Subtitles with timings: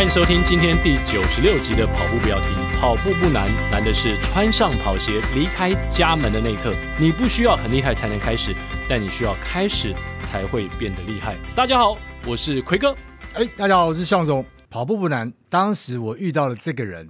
[0.00, 2.50] 欢迎收听今天第九十六集的跑步不要停，
[2.80, 6.74] 跑步不难，难的是穿上跑鞋离开家门的那一刻。
[6.98, 8.54] 你不需要很厉害才能开始，
[8.88, 11.36] 但你需要开始才会变得厉害。
[11.54, 12.96] 大家好，我是奎哥。
[13.34, 14.42] 哎，大家好，我是向总。
[14.70, 17.06] 跑步不难，当时我遇到了这个人。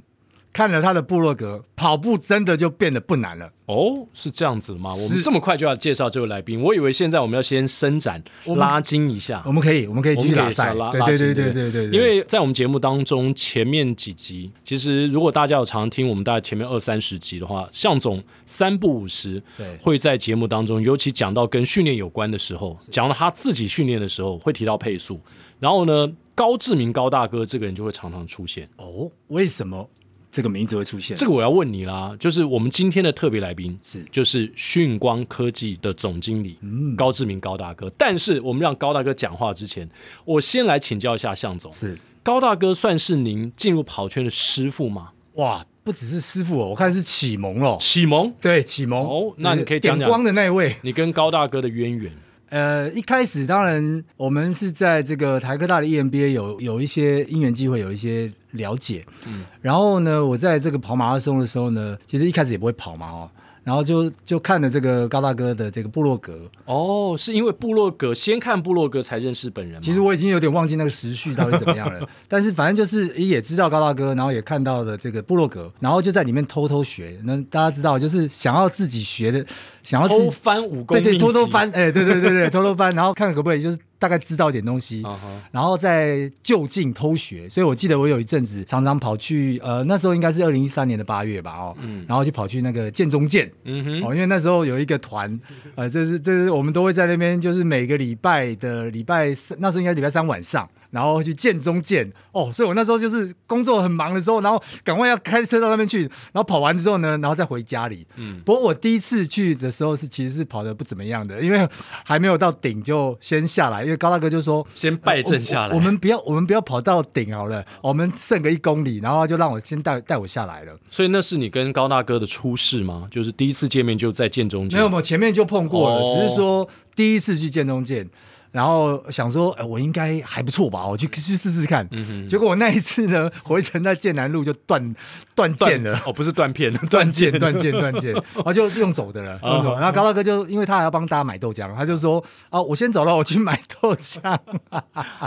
[0.53, 4.93] 看了他的部落格，跑步真的就变得不难了哦，是这样子吗？
[4.93, 8.21] 我们这么快就要介绍这位来宾，我以为现在我们要先伸展、
[8.57, 9.43] 拉筋一下。
[9.47, 11.97] 我们可以，我们可以继续拉赛，拉对对对对对对。
[11.97, 19.41] 因为在我们节目当中，前面几集，其实如果大家有常听我们大概前面二三十集的话，向总三不五十
[19.81, 25.21] 会在节目当中，尤其讲到跟训练有关的时候，讲到他自己训练的时候，会提到配速。
[25.61, 28.69] 然后呢，高志明高大哥这个人就会常常出现。
[28.79, 29.89] 哦，为什么？
[30.31, 32.17] 这个名字会出现，这个我要问你啦。
[32.21, 37.91] 就是我们今天的特别来宾是，就是讯光科技的总经理、嗯、高志明高大哥。
[37.99, 39.89] 但是我们让高大哥讲话之前，
[40.25, 41.71] 我先来请教一下向总。
[41.73, 45.11] 是高大哥算是您进入跑圈的师傅吗？
[45.35, 47.77] 哇，不只是师傅哦，我看是启蒙哦。
[47.81, 48.33] 启蒙？
[48.41, 49.03] 对，启蒙。
[49.03, 52.13] 哦，那你可以讲讲光的那位，你跟高大哥的渊源。
[52.51, 59.05] 呃，一开始当然我们是在这个台科大的 EMBA 有有一些因缘机会，有一些了解。
[59.27, 63.31] 嗯，然后呢，我在这个跑马拉松的时候呢，其实一开始也不会跑嘛，哦。
[63.63, 69.81] 然后就就看了这个高大哥的这个部落格哦，是因为部落格先看部落格才认识本人吗？
[69.83, 77.21] 其实我已经有点忘记那个时序到底怎么样了， 但是反正就是也知道高大哥，然后也看到了这个部落格，然后就在里面偷偷学。
[77.25, 79.45] 那大家知道，就是想要自己学的，
[79.83, 83.79] 想要偷翻武功，对对，偷偷翻，哎，对对对对，偷偷翻，然后看看可不可以就是。
[84.01, 85.15] 大概知道一点东西， uh.
[85.53, 87.47] 然后再就近偷学。
[87.47, 95.39] 所以我记得我有一阵子常常跑去，呃，那时候应该是二零一三年的八月吧，哦，嗯，然后就跑去那个建中建，嗯哼，哦，因为那时候有一个团，
[95.75, 100.67] 呃，这是这是我们都会在那边，就是每个礼拜的礼拜三，那时候应该礼拜三晚上。
[100.91, 108.07] 然后去建中建哦，所以我那时候就是工作很忙的时候，然后赶快要开车到那边去，然后跑完之后呢，然后再回家里。
[108.17, 111.69] 嗯，不过我第一次去的时候是其实是跑的不怎么样的，因为
[112.05, 120.77] 还没有到顶就先下来，因为高大哥就说先败阵下来，呃我，我们不要我们不要跑到顶好了，我们剩个一公里，然后就让我先带带我下来了。
[120.91, 123.07] 所以那是你跟高大哥的初试吗？
[123.11, 124.79] 就是第一次见面就在建中建？
[124.79, 128.09] 没有没有，前面就碰过了，哦、只是说第一次去建中建。
[128.53, 130.87] 然后想说，哎，我应该还不错吧？
[130.87, 131.87] 我去去试试看。
[131.93, 134.95] 嗯、哼结果我那一次呢，回程在剑南路就断
[135.35, 136.01] 断剑了。
[136.05, 138.13] 哦，不是断片， 断剑，断剑，断剑。
[138.13, 139.39] 然 后就用走的了。
[139.43, 139.75] 用走。
[139.77, 144.21] 然后高大哥就因为他还要帮大家买豆浆，他就说：“啊，我先走了，我去买豆浆。”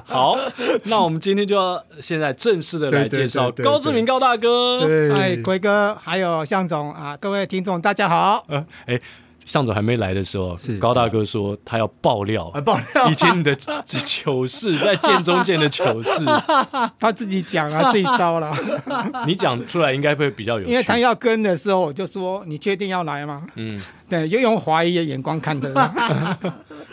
[0.06, 0.38] 好，
[0.86, 5.14] 那我们今天就要现在正式的来介绍高志明高大哥。
[5.16, 8.46] 哎，奎哥，还有向总啊，各位听众大家好。
[8.50, 9.00] 嗯，哎。
[9.46, 16.26] 象总还没来的时候，是高大哥说他要爆料，爆料以前你的糗 事，在建中建的糗事，
[17.00, 18.52] 他自己讲啊， 自己招了。
[19.26, 23.44] 你讲出来应该会比较有趣，因为他要跟的时候，我就说你确定要来吗？
[23.56, 26.38] 嗯，对，就用怀疑的眼光看着他。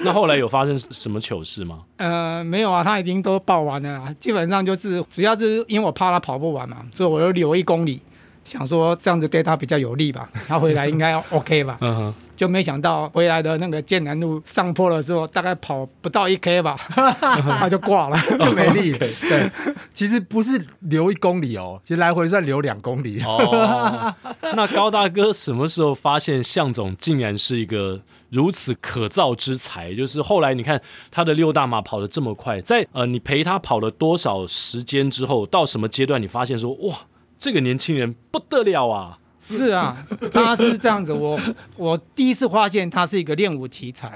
[0.02, 1.80] 那后来有发生什么糗事吗？
[1.98, 8.00] 呃，没有啊，他已经都报完了，基本上就是主要是因为我怕他跑不完嘛，所以我又留一公里，
[8.44, 11.76] 想说这样子对他比较有利吧，他回来应该 OK 吧。
[11.80, 12.14] 嗯哼。
[12.40, 16.74] 就没想到回来的那个剑南路上坡的时候，大概跑不到一 K 吧，
[17.20, 18.92] 他就挂了， 就没力。
[18.96, 19.50] 对，
[19.92, 23.22] 其实不是留一公里哦，其实来回算留两公里。
[23.22, 24.14] 哦，
[24.56, 28.00] 那高大哥什么时候发现向总竟然是一个
[28.30, 29.94] 如此可造之才？
[29.94, 30.80] 就是后来你看
[31.10, 37.00] 他的六大马跑得这么快，在呃你陪他跑了多少时间之后，到什么阶段你发现说哇，
[37.36, 39.18] 这个年轻人不得了啊！
[39.40, 39.96] 是啊，
[40.32, 41.12] 他是这样子。
[41.12, 41.40] 我
[41.76, 44.12] 我第一次发现他是一个练武奇才。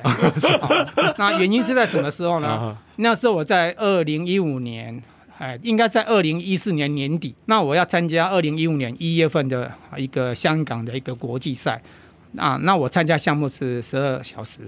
[1.16, 2.76] 那原因是在什么时候呢？
[2.96, 5.02] 那时候我在二零一五年，
[5.38, 7.34] 哎，应该在二零一四年年底。
[7.46, 11.80] 那我要参加二零一五年一月份的一个香港的一个国际赛。
[12.37, 14.60] 啊，那我参加项目是十二小时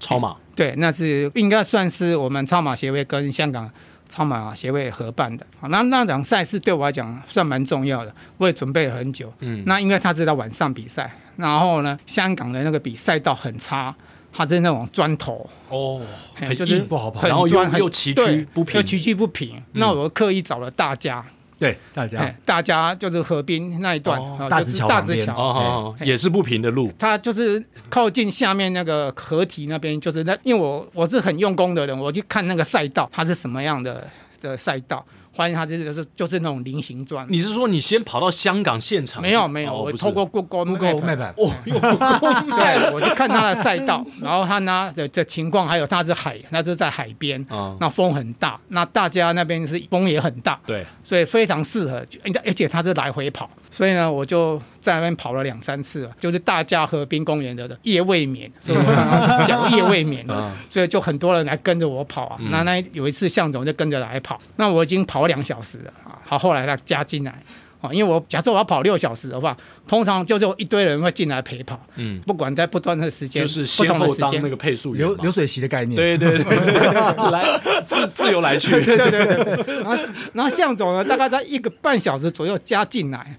[0.00, 0.34] 超马。
[0.56, 3.70] 对，那是应该算是我们超马协会跟香港。
[4.08, 9.32] 超马协会合办的，那那场赛事对我来讲算蛮重要的，我也准备了很久。
[9.40, 13.94] 嗯，那因为他是在晚上比赛，然后呢，香港的那个比赛道很差，
[14.32, 16.00] 它是那种砖头哦，
[16.34, 19.62] 很就是不好跑，然后又又崎岖不平，又崎岖不平。
[19.72, 21.24] 那我刻意找了大家。
[21.58, 26.92] 对，大家，大家就是河滨那一段，大直桥，大直桥，也是不平的路。
[26.98, 34.08] 它就是靠近下面那个河堤那边，就是那，因为我我是很用功的人，我去看那个赛道，它是什么样的
[34.40, 35.04] 的赛道，
[35.38, 37.24] 发现他这个是就是那种菱形状。
[37.30, 39.22] 你是说你先跑到香港现场？
[39.22, 47.46] 没有没有，我透过 Google Map，哦， 对，我就看他的赛道，然后他那的的情况，还有他是海，那是在海边，
[47.78, 52.04] 那风很大，那大家那边是风也很大，对，所以非常适合，
[52.44, 60.26] 而且他是来回跑，所以呢，我就在那边跑了两三次了，就是大佳河滨公园的夜未眠，所以我常常讲夜未眠，
[60.68, 65.28] 所以就很多人来跟着我跑啊，那那有一次向总就跟着来跑，那我已经跑。
[65.28, 67.42] 两小时了啊，好，后来他加进来
[67.80, 83.36] 啊，因为我假设我要跑六小时的话，通常就就一堆人会进来陪跑，嗯，不管在不断的时间，就是先后当那个配速员流流水席的概念，对对对，来自自由来去，对对对，然后然后向总呢，大概在一个半小时左右加进来，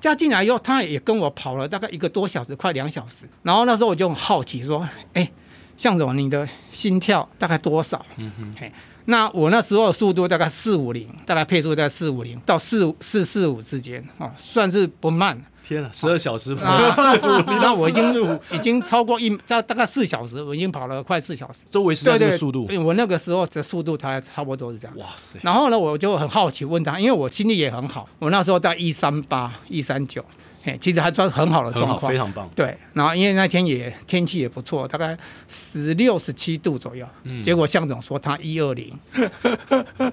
[0.00, 5.30] 加进来以后，他也跟我跑了大概一个多小时，快两小时，然后那时候我就很好奇说，哎，
[5.76, 8.04] 向总，你的心跳大概多少？
[8.16, 8.72] 嗯哼，嘿。
[9.06, 15.42] 那我那时候的速度大概四五零，大概配速在四五零到四四四五之间啊，算是不慢。
[15.64, 21.60] 天啊，十二小时跑 四五零，那我已经已经超过一大大概四小时，我已经跑了快四小时。
[21.70, 24.96] 周围是这个速度，对对，我那个时候的速度，它差不多是这样。
[24.98, 25.38] 哇塞！
[25.42, 30.24] 然后呢，我就很好奇问他，因为我心率也很好，我那时候在一三八一三九。
[30.64, 32.48] 嘿，其实还算很好的状况，非常棒。
[32.54, 35.16] 对，然后因为那天也天气也不错，大概
[35.48, 37.06] 十六十七度左右。
[37.24, 37.42] 嗯。
[37.42, 38.96] 结果向总说他一二零，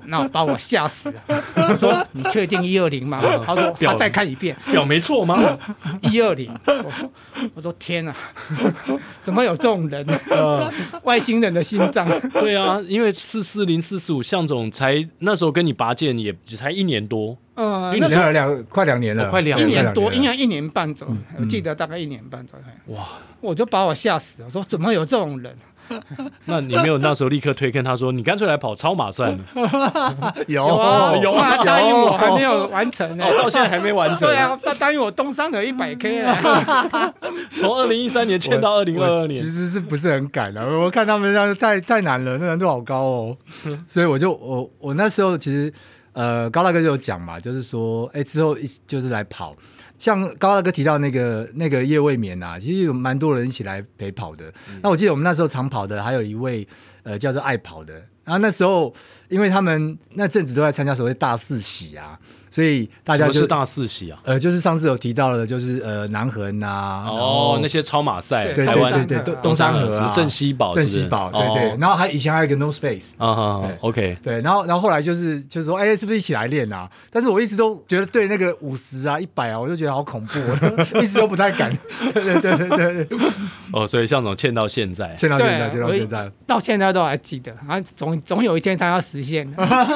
[0.05, 1.21] 那把我吓死了。
[1.69, 3.21] 我说你确定一二零吗？
[3.45, 5.37] 他说他再看一遍，表没错吗？
[6.01, 6.51] 一二零。
[6.65, 7.11] 我说
[7.53, 8.15] 我说天哪，
[9.23, 10.05] 怎么有这种人？
[11.03, 12.07] 外星人的心脏。
[12.33, 17.37] 对啊，因为四四零四四五，向总才那时候跟你拔剑也只才一年多。
[17.61, 22.95] 嗯，因为两两快两年了，快两一年多，应该一年半左右，我记得大概一年半左右。
[22.95, 23.05] 哇，
[23.41, 25.53] 我就把我吓死了，我说怎么有这种人？
[26.45, 30.33] 那你没有那时候立刻推坑他说，你干脆来跑超马算了。
[30.47, 30.63] 有
[31.21, 34.25] 有啊，答应我还没有完成呢，到现在还没完成。
[34.25, 37.13] 对啊，他答应我东山河一百 K 了，
[37.59, 40.65] 从二零一三年签到二零二二年，其实是不是很赶的？
[40.65, 43.37] 我看他们这样太太难了，那难度好高哦，
[43.87, 45.73] 所以我就我我那时候其实。
[46.19, 49.55] 呃，高大哥就有讲嘛，就是说，哎、欸，之后一就是来跑，
[49.97, 54.49] 像高大哥提到那个那个夜未眠啊，其实有蛮多人一起来陪跑的。
[54.69, 56.67] 嗯、那我记得我们那时候常跑的还有一位，
[57.03, 57.93] 呃，叫做爱跑的。
[58.25, 58.93] 然后那时候，
[59.29, 62.19] 因为他们那阵子都在参加所谓大四喜啊。
[62.51, 76.89] 所以大家就是大四喜啊，呃，就是上次有提到的，就是呃南横呐，哦，那些超马赛，对对对对，东山河啊，镇西堡，镇西堡，对对，然后还以前还有一个 North Face 啊，OK，对，然后然后后来就是就是说，哎，是不是一起来练啊？
[77.11, 80.39] 但是我一直都觉得对那个五十啊、一百啊，我就觉得好恐怖，
[81.01, 81.75] 一直都不太敢。
[82.13, 83.17] 对对对对对，
[83.71, 89.49] 哦，所以向总欠到现在，欠到现在，欠到现在，到现在都还记得啊，总总有一天他要实现。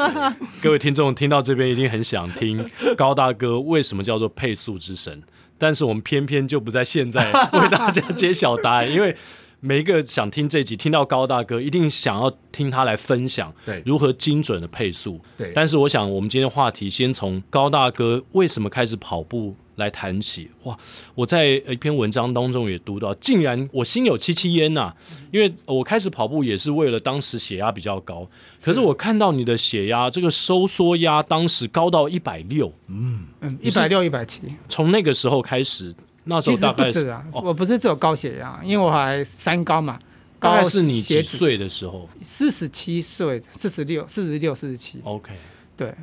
[0.62, 2.43] 各位听众听到这边一定很想听。
[2.44, 5.22] 听高大哥为什么叫做配速之神？
[5.58, 9.16] 但是我们偏偏就不在现在 为大家揭晓答案，因为
[9.62, 13.54] 每一个想听这集听到高大哥，一定想要听他来分享
[13.86, 15.22] 如何精准的配速。
[15.38, 20.50] 对，但是我想我们今天的话题先从高大哥为什么开始跑步来谈起。
[20.64, 20.78] 哇！
[21.16, 24.94] 我在一篇文章当中也读到，竟然我心有戚戚焉呐，
[25.32, 28.28] 因为我开始跑步也是为了当时血压比较高，
[28.62, 35.94] 可是我看到你的血压这个收缩压当时高到一百六，嗯嗯，一百六一百七，从那个时候开始，
[36.26, 40.00] 那时候大概是啊，我不是只有高血压，因为我还三高嘛，
[40.40, 42.08] 大概是你几岁的时候？
[42.22, 45.34] 四十七岁，四十六，四十六，四十七，OK，
[45.76, 45.94] 对。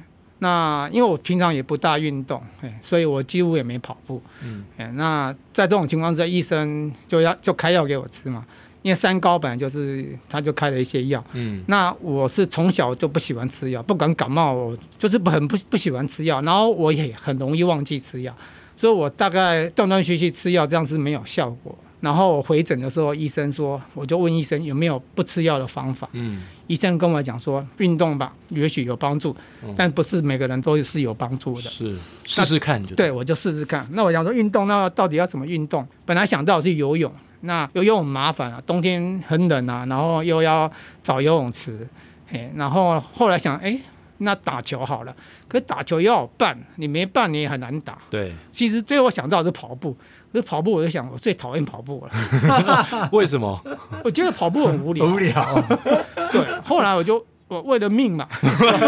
[0.41, 4.21] 那因为我平常也不大运动，哎，所以我几乎也没跑步。
[4.43, 8.45] 嗯，哎，那在这种情况下，医生就要就开药给我吃嘛。
[8.83, 11.23] 因为三高本来就是，他就开了一些药。
[11.35, 16.41] 嗯，那我是从小就不喜欢吃药，不管感冒，我就是很不不喜欢吃药。
[16.41, 18.35] 然后我也很容易忘记吃药，
[18.79, 21.79] 所以我大概断断续续吃药，这样是没有效果。
[22.01, 26.09] 然后我回诊的时候，医生说，我就问医生有没有不吃药的方法。
[26.13, 31.63] 嗯，医生跟我讲说，运动吧，也许有帮助，嗯、但不是每个人都是有帮助的。
[31.63, 33.87] 是，试试看就对，我就试试看。
[33.93, 35.87] 那我想说运动，那到底要怎么运动？
[36.07, 40.71] 本来想到是游泳，那游泳很麻烦啊，冬天很冷啊，然后又要
[41.03, 41.87] 找游泳池，
[42.33, 43.79] 哎，然后后来想，哎。
[44.23, 45.17] 那打球好了，
[45.49, 47.97] 可是打球要有伴，你没伴你也很难打。
[48.11, 49.97] 对，其实最后想到的是跑步，
[50.33, 53.09] 可是跑步我就想，我最讨厌跑步了。
[53.13, 53.61] 为什么？
[54.05, 55.05] 我觉得跑步很无聊。
[55.07, 55.65] 无聊。
[56.31, 58.29] 对，后来我就我为了命嘛。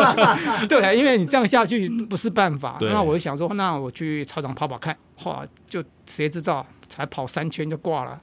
[0.69, 2.77] 对，因为你这样下去不是办法。
[2.79, 4.97] 对那我就想说，那我去操场跑跑看。
[5.17, 8.21] 后来就谁知道才跑三圈就挂了。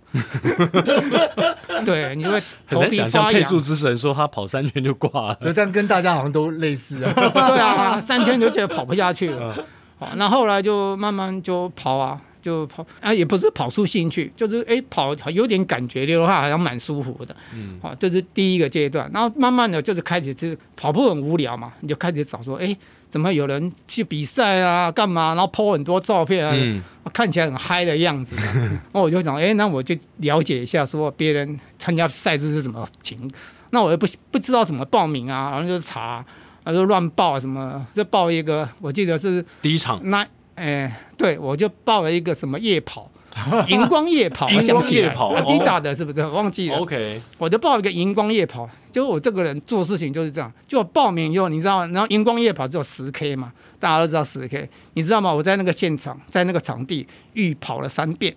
[1.85, 2.79] 对，你会头皮发痒。
[2.79, 7.11] 很难想象配速之神说他跑三圈就挂了，但跟大家好像都类似啊。
[7.13, 9.55] 对啊，三圈就觉得跑不下去了。
[9.97, 12.19] 好，那后来就慢慢就跑啊。
[12.41, 17.36] 就跑啊，也不是跑出兴趣，就是哎跑有点感觉，的话好像蛮舒服的。
[17.53, 19.10] 嗯，好，这是第一个阶段。
[19.13, 22.75] 然后慢慢的就是开始就是跑步很无聊嘛，你就开始找说，哎，
[23.10, 25.34] 怎么有人去比赛啊，干嘛？
[25.36, 26.81] 然后 po 很多照片啊，嗯、
[27.12, 28.36] 看起来很嗨的样子。
[28.93, 33.29] 那我就想，哎，那我就了解一下，说别人参加赛事是什么情。
[33.72, 36.25] 那我又不不知道怎么报名啊，然后就查，
[36.63, 40.25] 然后就乱报什么，就报一个，我记得是第一场那。
[40.60, 43.10] 哎，对，我就报了一个什么夜跑，
[43.70, 46.25] 荧光夜跑，荧光夜跑，滴答的是不是？
[46.28, 46.78] 忘记了。
[46.78, 55.34] OK，我就报了一个荧光夜跑，就我这个人做事情就是这样，就我报名以后，你知道，然后荧光夜跑只有十 K 嘛，大家都知道十 K，你知道吗？
[55.34, 58.36] 我在那个现场，在那个场地预跑了三遍。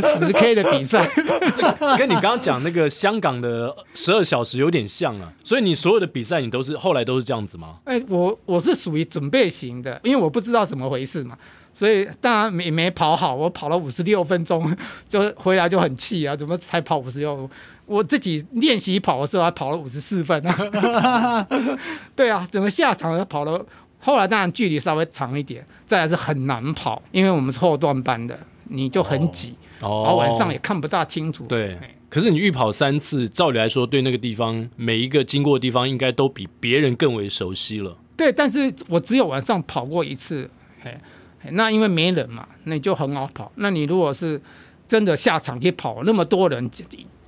[0.00, 1.08] 十 K 的比赛，
[1.98, 5.32] 跟你刚刚讲那个香港的十二小时有点像啊。
[5.42, 7.78] 所以你所有的比赛，你都是后来都是这样子吗？
[7.84, 11.36] 哎、欸，我我是属于准备型的，因为我不知道怎么回事嘛，
[11.74, 13.34] 所以当然没没跑好。
[13.34, 14.74] 我跑了五十六分钟，
[15.08, 17.48] 就回来就很气啊，怎么才跑五十六？
[17.86, 21.46] 我自己练习跑的时候还跑了五十四分啊。
[22.14, 23.64] 对啊，怎么下场跑了？
[24.04, 28.38] 后来当然距离稍微长一点，再来是很难跑，因为我们是后段班的。
[28.64, 31.44] 你就很挤，哦，然后晚上也看不大清楚。
[31.46, 31.78] 对，
[32.08, 37.96] 可是你预跑三次，照理来说，对那个地方每一个经过的地方，应该都比别人更为熟悉了。
[38.16, 40.48] 对，但是我只有晚上跑过一次，
[40.80, 40.96] 嘿，
[41.50, 43.50] 那因为没人嘛，那你就很好跑。
[43.56, 44.40] 那你如果是
[44.86, 46.70] 真的下场去跑，那么多人，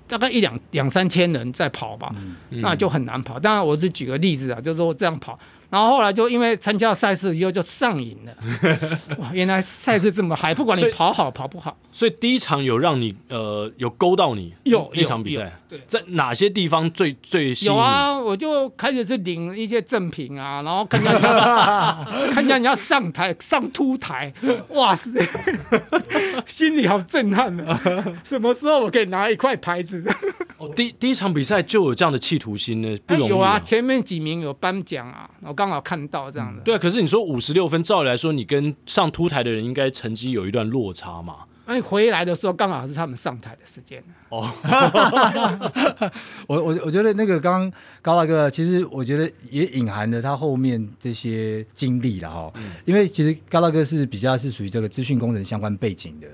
[0.07, 2.15] 大概一两两三千人在跑吧，
[2.51, 3.41] 嗯，那就很难跑。
[3.41, 5.39] 当然，我是举个例子啊，就是说这样跑。
[5.75, 8.33] 然后后来就因为参加赛事以后就上瘾了，
[9.19, 9.29] 哇！
[9.33, 11.77] 原来赛事这么嗨，不管你跑好跑不好。
[11.91, 17.73] 所以第一场有让你呃有勾到你有一场比赛，对，在哪些地方最最吸引？
[17.73, 24.33] 有啊，我就开始是领一些赠品啊，然后看见人家 看见人家上台上凸台，
[24.69, 25.11] 哇塞，
[26.47, 27.81] 心里好震撼啊！
[28.23, 30.05] 什么时候我可以拿一块牌子？
[30.57, 32.97] 哦，第第一场比赛就有这样的企图心呢？
[33.07, 36.63] 不容易啊，有啊，前面几名有颁奖啊，我刚好看到这样的。
[36.63, 41.37] 嗯、对啊，可是你说五十六分，照理来说，你跟上凸台的人应该成绩有一段落差嘛？
[41.67, 44.05] 那你回来的时候刚好是他们上台的时间。
[44.29, 44.47] 哦，
[46.47, 52.53] 我我我觉得那个刚刚高大哥，其实我觉得也隐含了他后面这些经历了哈。
[52.57, 56.27] 嗯、因为其实高大哥是比较是属于这个资讯工程相关背景的。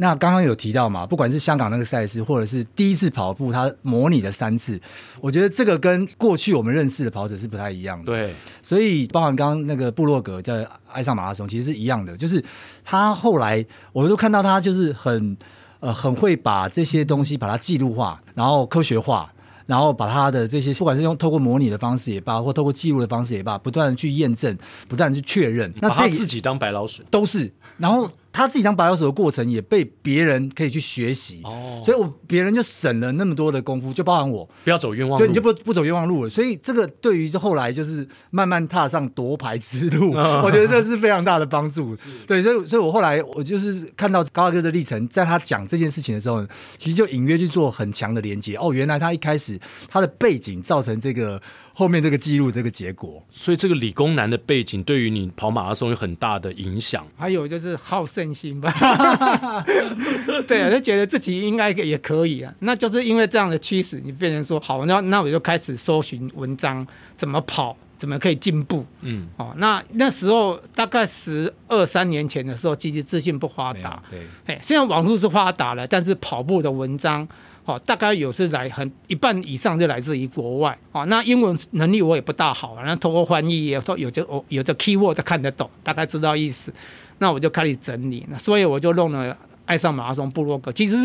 [0.00, 4.80] 那刚刚有提到嘛，不管是香港那个赛事，或者是第一次跑步，他模拟了三次，
[5.20, 8.06] 我觉得这个跟过去我们认识的跑者是不太一样的。
[8.06, 10.54] 对，所以包含刚刚那个布洛格叫
[10.90, 12.42] 爱上马拉松，其实是一样的，就是
[12.82, 15.36] 他后来我都看到他就是很
[15.80, 19.30] 呃很会把这些东西把它记录化，然后科学化，
[19.66, 24.56] 然后把他的这些不管是用透过模拟的方式也罢，或透过记录的方式也罢，不断的去验证，
[24.88, 25.70] 不断的去确认。
[25.82, 28.10] 那他自己当白老鼠都是，然后。
[28.32, 36.30] 他自己当白老鼠的过程也被别人可以去学习，哦，所以我别人就省了那么多的功夫，就包含我不要走冤枉路，对，你就不不走冤枉路了。
[36.30, 41.96] 所以这个对于后来就是慢慢踏上夺牌之路， 哦、我觉得这是非常大的帮助。
[42.26, 46.46] 对，所以所以我后来我就是看到高大哥的历程，在他讲这件事情的时候，
[46.78, 48.56] 其实就隐约去做很强的连接。
[48.56, 49.58] 哦，原来他一开始
[49.88, 51.40] 他的背景造成这个。
[51.72, 57.06] 后面这个记录这个结果，所以这个理工男的背景对于你跑马拉松有很大的影响。
[57.16, 58.70] 还有就是好胜心吧，
[60.46, 62.52] 对啊，就觉得自己应该也可以啊。
[62.60, 66.86] 那就是因为这样的驱使，你变成说好，那那我就开始搜寻文章，
[67.16, 68.84] 怎么跑，怎么可以进步。
[69.00, 74.02] 嗯，哦，那那时候大概十二三年前的时候，其实资讯不发达。
[74.10, 77.26] 对，哎，现在网络是发达了，但是跑步的文章。
[77.70, 80.76] 哦，大概有是来很一半以上是来自于国外。
[80.92, 86.72] 哦，那英文能力我也不大好，然后通过翻译也说有这哦有的 keyword 看得懂，大概知道意思。
[87.18, 89.36] 那我就开始整理，那所以我就弄了
[89.66, 90.96] 爱上马拉松部落格，其实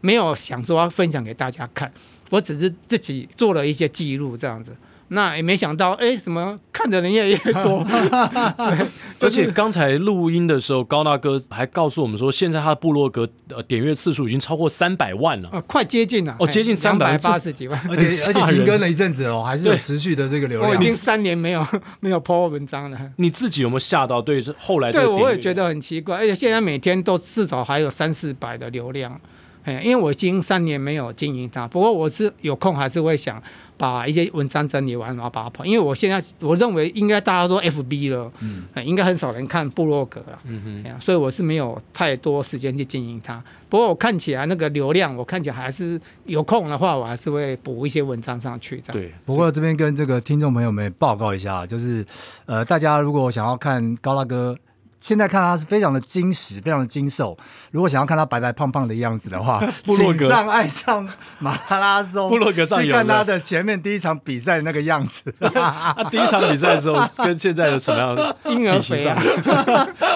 [0.00, 1.90] 没有想说要分享给大家看，
[2.30, 4.76] 我只是自己做了一些记录这样子。
[5.12, 7.84] 那也没想到，哎，什么看的人越来越多。
[8.56, 8.86] 对，
[9.20, 20.70] 而且刚才录音的时候，高大哥还告诉我们说，现在他的部落格呃点阅次数已经超过三百万了，快接近了，哦，接近三百八十几万，而且而且停更了一阵子哦，还是有持续的这个流量。
[20.70, 21.66] 我已经三年没有
[22.00, 22.98] 没有 po 文章了。
[23.16, 24.22] 你自己有没有吓到？
[24.22, 29.20] 对，后来对，我也觉得很奇怪，而且现在每天都至少还有三四百的流量。
[29.64, 33.40] 哎，因为我已经三年没有经营它，不过我是有空还是会想。
[33.82, 35.64] 把一些文章整理完，然后把它跑。
[35.64, 43.42] 因为我现在我认为应该大家都 FB 了，嗯，应该很少人看部落格了，嗯哼，所以我是没有太多时间去经营它。
[43.68, 48.80] 不过我看起来那个流量，我看起来还是有空的话，我还是会补一些文章上去。
[48.80, 49.02] 这样。
[49.02, 52.06] 对，不过这边跟这个听众朋友们报告一下，就是
[52.46, 54.56] 呃，大家如果想要看高大哥。
[55.02, 57.36] 现在看他是非常的精实，非常的精瘦。
[57.72, 61.06] 如果想要看他白白胖胖的样子的话， 布洛格上爱上
[61.40, 65.34] 马拉松，布洛格上有看他的前面第一场比赛那个样子。
[65.40, 69.20] 他 第一场比赛的时候 跟现在有什么样的婴儿肥啊？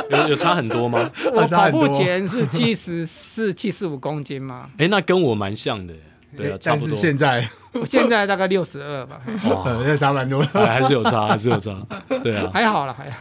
[0.09, 1.11] 有有差很多吗？
[1.35, 4.71] 我跑步前是七十四、七十五公斤嘛。
[4.79, 5.93] 哎，那跟我蛮像的。
[6.37, 6.89] 对啊，差不多。
[6.91, 9.21] 但是现在，我现在大概六十二吧。
[9.51, 11.75] 哇，那差蛮多，还是有差，还是有差。
[12.23, 13.19] 对啊，还好了，还好。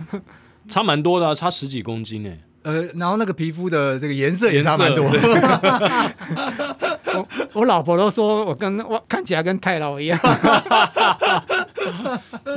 [0.67, 2.31] 差蛮多的，啊，差十几公斤呢。
[2.63, 5.05] 呃，然后那个皮肤的这个颜色也差蛮多。
[7.13, 10.19] 我我老婆都说我跟我看起来跟太老一样。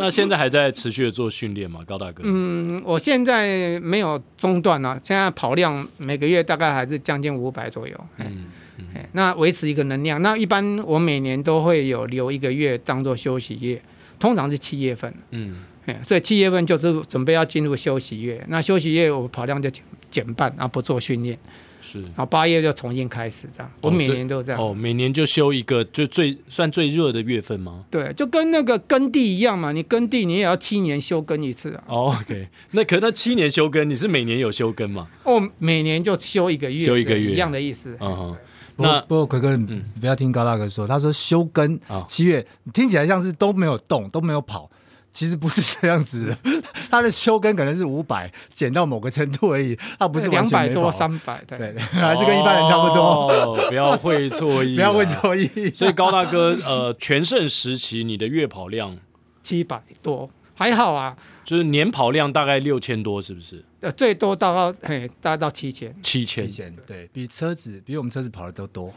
[0.01, 2.23] 那现在还在持续的做训练吗，高大哥？
[2.25, 7.95] 嗯，我现在没有中断啊，现在跑量每个月大概还是将近五百左右。
[8.17, 8.47] 嗯，
[8.79, 10.23] 嗯那维持一个能量。
[10.23, 13.83] 那一般我每年都会有留一个月当做休息月，
[14.19, 15.15] 通常是七月份。
[15.33, 15.65] 嗯。
[16.07, 21.39] 所以七月份就是准备要进入休息月，那休息月我跑量就减减半，然后不做训练，
[21.81, 23.71] 是，然后八月就重新开始这样。
[23.81, 24.61] 我每年都这样。
[24.61, 27.85] 哦，每年就休一个，就最算最热的月份吗？
[27.91, 31.85] 对，就跟那个耕地一样嘛，你耕地你也要七年休耕一次啊。
[31.87, 35.09] 哦，OK，那可那七年休耕，你是每年有休耕吗？
[35.25, 37.97] 哦，每年就休一个月，休一个月一样的意思。
[38.01, 38.37] 嗯哼。
[38.81, 44.71] 那不过奎哥，你不要听高大哥说，他说休耕七月，听起来像是都没有动，都没有跑。
[45.13, 46.39] 其实不是这样子的，
[46.91, 53.03] 他的修根可能是五百减到某个程度而已，他不是两百多三百，对对， 还是跟一般人差不多。
[53.29, 55.49] 哦、不要会错意， 不要会错意。
[55.73, 58.97] 所以高大哥，呃，全盛时期你的月跑量
[59.43, 61.17] 七百多，还好啊。
[61.45, 63.65] 就是年跑量大概六千多，是不是？
[63.81, 68.93] 呃，最多到到嘿，大概到七千，七千，七千，对，比车子比我们车子跑的都多。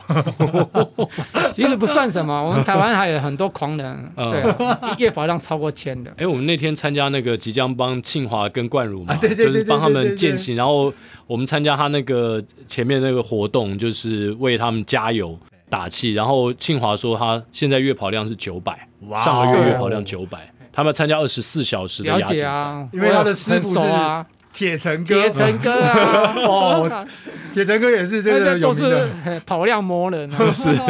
[1.54, 4.44] 其实不算什么， 我们台湾还有很多狂人，对，
[4.98, 6.12] 月跑量超过千的。
[6.18, 10.92] 哎，我们那天参加那个即将帮庆华跟冠儒嘛，就是帮他们践行，然后
[11.28, 15.38] 我们参加他那个前面那个活动，就是为他们加油
[15.70, 16.14] 打气。
[16.14, 18.88] 然后庆华说他现在月跑量是九百，
[19.24, 20.52] 上个月月跑量九百。
[20.74, 23.82] 他们参加二十四小时的亚锦啊，因为他的师傅是
[24.54, 27.08] 铁城哥，铁城哥啊， 哦，
[27.54, 30.38] 铁城哥也是这个有名的跑量魔人啊。
[30.52, 30.70] 是。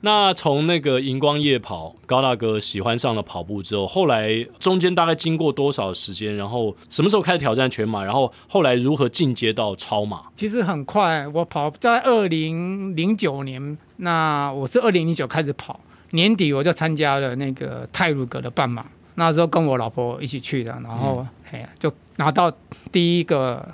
[0.00, 6.36] 那从那个荧光夜跑，高大哥喜欢上了跑步之后，后来中间大概经过多少时间？
[6.36, 8.04] 然后什么时候开始挑战全马？
[8.04, 10.22] 然后后来如何进阶到超马？
[10.36, 15.80] 其实很快，我跑在二零零九年，那我是二零零九开始跑。
[16.10, 22.52] 年底我就参加了那个泰鲁格的半马，那时候跟我老婆一起去的，然后哎呀、嗯、就拿到
[22.92, 23.66] 第一个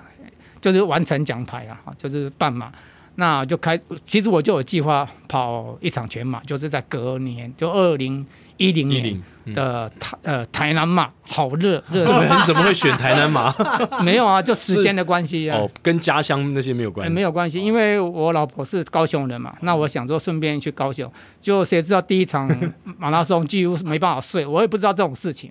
[0.60, 2.72] 就是完成奖牌啊，就是半马，
[3.16, 8.24] 那就开，其实我就有计划跑一场全马，就是在隔年就二零
[8.56, 9.20] 一零年。
[9.52, 13.54] 的台呃台南马好热 热，你怎么会选台南马？
[14.02, 15.58] 没有啊，就时间的关系啊。
[15.58, 17.12] 哦，跟家乡那些没有关系。
[17.12, 22.48] 没有关系，因为我老婆是高雄人嘛，那我想说顺便去高雄，就谁知道第一场
[22.98, 25.50] 马拉松几乎没办法睡，我也不知道这种事情。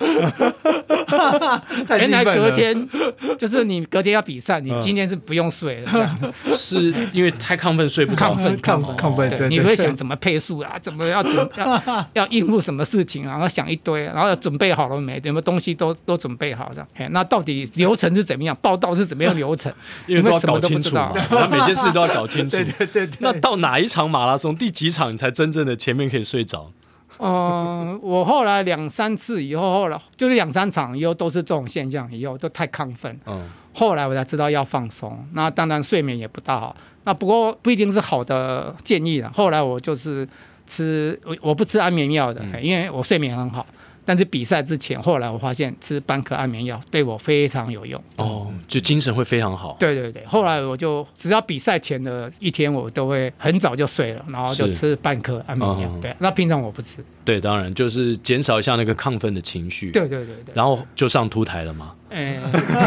[1.90, 2.90] 原来隔天
[3.38, 6.10] 就是你隔天要比赛，你今天是不用睡的，
[6.56, 8.34] 是因为太亢奋睡不着。
[8.34, 10.78] 亢奋亢奋亢奋对，你会想怎么配速啊？
[10.82, 13.34] 怎么要怎要要应付什么事情啊？
[13.34, 13.80] 然后想一。
[13.84, 15.20] 对，然后准备好了没？
[15.24, 17.12] 有没有东西都都准备好这样？
[17.12, 18.58] 那到底流程是怎么样？
[18.62, 19.72] 报道是怎么样流程？
[20.08, 21.12] 因为都要搞清楚嘛，
[21.52, 22.56] 每件事都要搞清楚。
[22.58, 23.18] 对对对，对。
[23.20, 26.72] 那到哪一场马拉松，第几场你才真正的前面可以睡着？
[27.20, 33.20] 嗯、呃，我后来两三次以后，后来就是两三场以后都是这种现象，以后都太亢奋。
[33.26, 33.50] 嗯。
[33.74, 36.76] 后来我才知道要放松，那当然睡眠也不大好。
[37.04, 39.32] 那不过不一定是好的建议了。
[39.34, 40.28] 后来我就是。
[40.68, 43.66] 吃我我不吃安眠药的，嗯，因为我睡眠很好。
[44.06, 48.04] 但是比赛之前，后来我发现吃半颗安眠药对我非常有用。
[48.18, 49.78] 哦，就精神会非常好。
[49.80, 55.90] 对对对，后来我就只要比赛前的一天，我都会很早就睡了，然后就吃半颗安眠药。
[56.02, 56.98] 对，那平常我不吃。
[57.24, 59.90] 对，当然就是减少一下那个亢奋的情绪。
[59.92, 60.54] 对对对对。
[60.54, 61.96] 然后就上凸台了嘛？
[62.10, 62.42] 哎，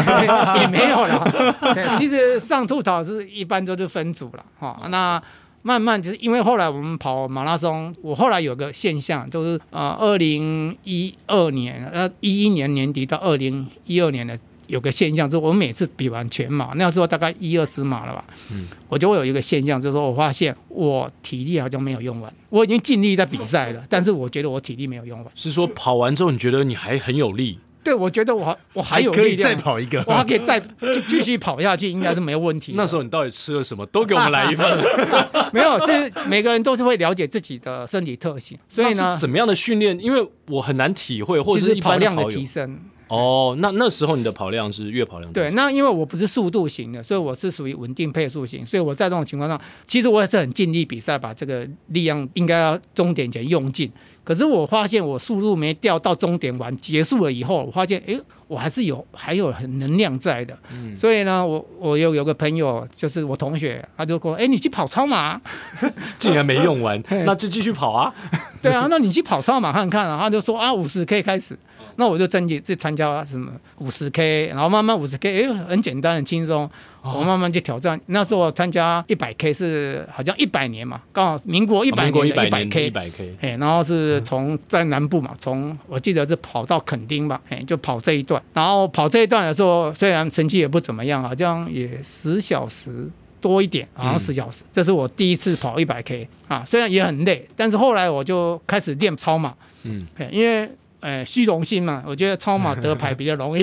[0.61, 1.57] 也没有了。
[1.97, 4.87] 其实上凸台是一般都是分组了哈。
[4.89, 5.19] 那
[5.61, 25.31] 慢慢就是因为后来我们跑马拉松，我后来有个现象，就是呃，二零一二年呃一一年年底到二零一二年的有个现象，就是我每次比完全马，那时候大概一二十码了吧，嗯，我就会有一个现象，就是说我发现我体力好像没有用完，我已经尽力在比赛了，但是我觉得我体力没有用完。
[25.35, 27.59] 是说跑完之后你觉得你还很有力？
[27.87, 30.61] 对，我觉得我我还有力量，可以再跑一个，我还可以再
[31.07, 32.73] 继续跑下去，应该是没有问题。
[32.75, 33.85] 那时候你到底吃了什么？
[33.85, 34.77] 都给我们来一份。
[35.53, 39.97] 没有，就是每个人都是会了解自己的身体特性，所以呢，怎么样的训练？
[40.03, 42.77] 因为我很难体会，或者是跑量的提升。
[43.07, 45.31] 哦，那那时候你的跑量是月跑量？
[45.31, 53.89] 对，那因为我不是速度型的，所以我是属于稳定配速型，所以我在这种情况下，其实我也是很尽力比赛，把这个力量应该要终点前用尽。
[54.27, 60.53] 可是我发现我速度没掉到终点完结束了以后，我发现哎，我还是有还有很能量在的。
[60.69, 65.39] 嗯，所以呢，我我有有个朋友，就是我同学，他就说，哎，你去跑超马，
[66.19, 68.13] 竟然没用完， 那就继续跑啊。
[68.61, 70.19] 对啊，那你去跑超马看看啊。
[70.19, 71.57] 他就说啊，五十 K 开始。
[71.99, 76.69] 那我就真的去参加什么五十 K，然后慢慢五十 K，哎，很简单很轻松，
[77.01, 77.99] 我慢慢去挑战。
[78.05, 88.39] 那时候我参加一百 K 是好像一百年嘛，刚好民国一百年的一百 K，一百 K，哎，然后是从在南部嘛，从我记得是跑到垦丁吧，哎，就跑这一段。
[88.53, 93.09] 然后跑这一段的时候，虽然成绩也不怎么样，好像也十小时
[93.41, 94.63] 多一点，好像十小时。
[94.71, 100.69] 这是我第一次跑一百 K 啊，虽然也很累，但是后来我就开始练超马，嗯，因为。
[100.99, 103.61] 哎，虚荣心嘛，我觉得超马得牌比较容易，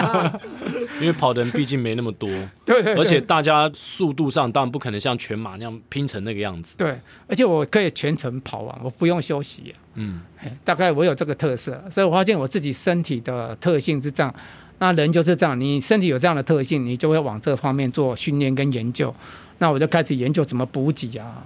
[1.00, 2.28] 因为跑的人毕竟没那么多，
[2.64, 10.22] 对，对，对，而且大家速度上当然不可能像全马那样拼成那个样子，对，而且我可以全程跑完，我不用休息，嗯，
[10.64, 14.34] 大概我有这个特色，所以我发现我自己身体的特性是这样，
[14.78, 19.14] 那人就是这样，你身体有这样的特性，你就会往这方面做训练跟研究，
[19.58, 21.44] 那我就开始研究怎么补给啊。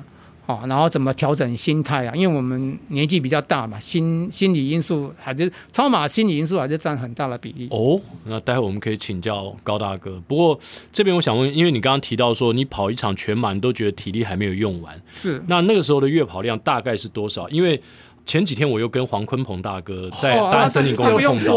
[0.50, 2.14] 哦，然后怎么调整心态啊？
[2.14, 7.68] 因为我们年纪比较大嘛，心心理因素还是超马心理因素还是占很大的比例。
[7.70, 10.20] 哦，那待会我们可以请教高大哥。
[10.26, 10.58] 不过
[10.90, 15.42] 这边我想问，因为你刚刚提到说你跑一场全马，你都觉得体力还没有用完，是？
[15.46, 17.48] 那那个时候的月跑量大概是多少？
[17.50, 17.80] 因为
[18.24, 21.56] 前几天我又跟黄坤鹏大哥在大安森林公园碰到，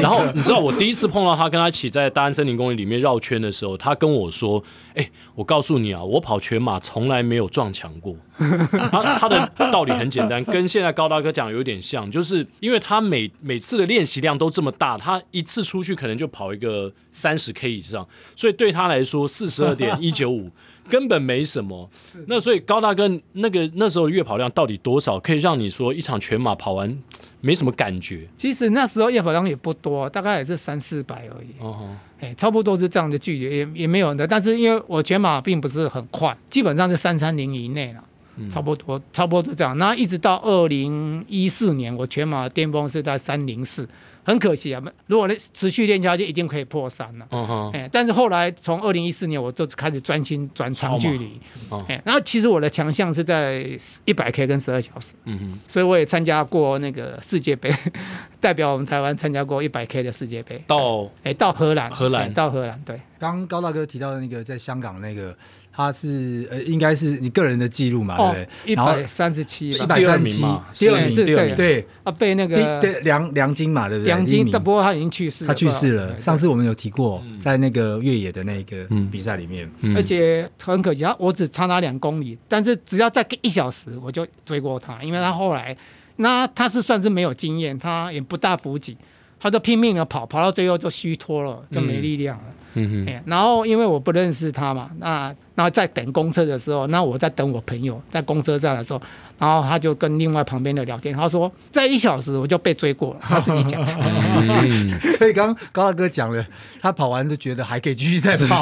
[0.00, 4.62] 然后你知道我第一次碰到他，跟他一起在大安森林公园里面绕圈的时候，他跟我说
[4.94, 8.14] ：“哎、欸，我告诉你啊，我跑全马从来没有撞墙过。
[8.36, 20.50] 他”他他的道理很简单，跟现在高大哥讲有点像，就是因为他每每次的练习量都这么大，他一次出去可能就跑一个三十 K 以上，所以对他来说四十二点一九五。
[20.88, 21.88] 根本没什么，
[22.26, 26.98] 那所以高大哥那个那时候月跑量到底多少，可以让你说一场全马跑完
[27.40, 28.28] 没什么感觉？
[28.36, 31.48] 其实那时候月跑量也不多，大概也是三四百而已。
[31.58, 34.26] 哦，哎，差不多是这样的距离，也也没有的。
[34.26, 38.04] 但是因为我全马并不是很快，基本上是三三零以内了，
[38.50, 39.76] 差不多，差不多是这样。
[39.78, 43.88] 那一直到二零一四年，我全马巅峰是在三零四。
[44.24, 47.26] 很可惜啊，如果你持续练下去，一定可以破三了。
[47.30, 47.70] 嗯哼。
[47.72, 51.38] 哎，但是后来从二零一四年，我就开始专心转长距离。
[51.68, 51.84] 哦。
[51.88, 53.64] 哎，然后其实我的强项是在
[54.04, 55.14] 一百 K 跟十二小时。
[55.24, 55.60] 嗯哼。
[55.68, 57.72] 所以我也参加过那个世界杯，
[58.40, 60.62] 代表我们台湾参加过一百 K 的世界杯。
[60.66, 61.90] 到哎，到荷兰。
[61.90, 62.32] 荷兰。
[62.32, 62.80] 到荷兰。
[62.84, 63.00] 对。
[63.18, 65.36] 刚刚高大哥提到的那个在香港那个。
[65.76, 68.48] 他是呃，应该是你个人的记录嘛，对不对？
[68.72, 70.40] 一百三十七，一百三十七，
[70.78, 71.86] 第二名，对对。
[72.04, 74.06] 啊，被那个对梁梁金嘛，对不对？
[74.06, 76.20] 梁金，不过他已经去世了，他去世了。
[76.20, 85.76] 上次我们有提过，在那个越野的那个比赛里面，而且很可惜，他我只差他两公里，但是只要再一小时，我就追过他，因为他后来
[86.16, 88.96] 那他是算是没有经验，他也不大补给，
[89.40, 92.44] 他就拼命的跑，跑到最后就虚脱了，就没力量了。
[92.74, 99.00] 嗯嗯，然后因为我不认识他嘛，那那在等公车的时候，那我在等我朋友在公车站的时候，
[99.38, 103.80] 然后他就跟另外旁边的聊天，他说在一小时我就被追过了，他自己讲。
[103.84, 106.44] 嗯、 所以刚刚高大哥讲了，
[106.80, 108.56] 他跑完就觉得还可以继续再跑。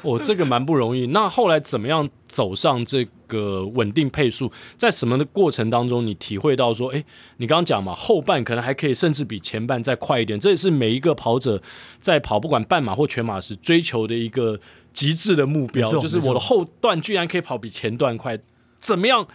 [0.00, 1.06] 我、哦、这个蛮不容易。
[1.08, 4.50] 那后来怎么样走上这个稳定配速？
[4.76, 7.04] 在什么的过程当中，你体会到说，哎，
[7.38, 10.40] 你刚刚讲嘛，后半可能还可以，甚至比前半再快一点。
[10.40, 11.62] 这也是每一个跑者
[11.98, 14.58] 在跑不管半马或全马时追求的一个。
[14.94, 18.38] 极致的目标就是我的后段居然可以跑比前段快，
[18.78, 19.26] 怎么样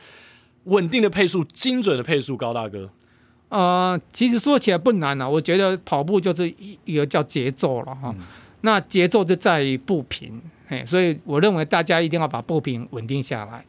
[0.64, 2.36] 稳定的配速、精准的配速？
[2.36, 2.90] 高大哥，
[3.50, 5.30] 呃，其实说起来不难啊。
[5.30, 8.16] 我觉得跑步就是一一个叫节奏了哈。
[8.18, 8.26] 嗯、
[8.62, 13.64] 那节奏就在于步频，哎，所以我认为大家一定要把步频稳定下来。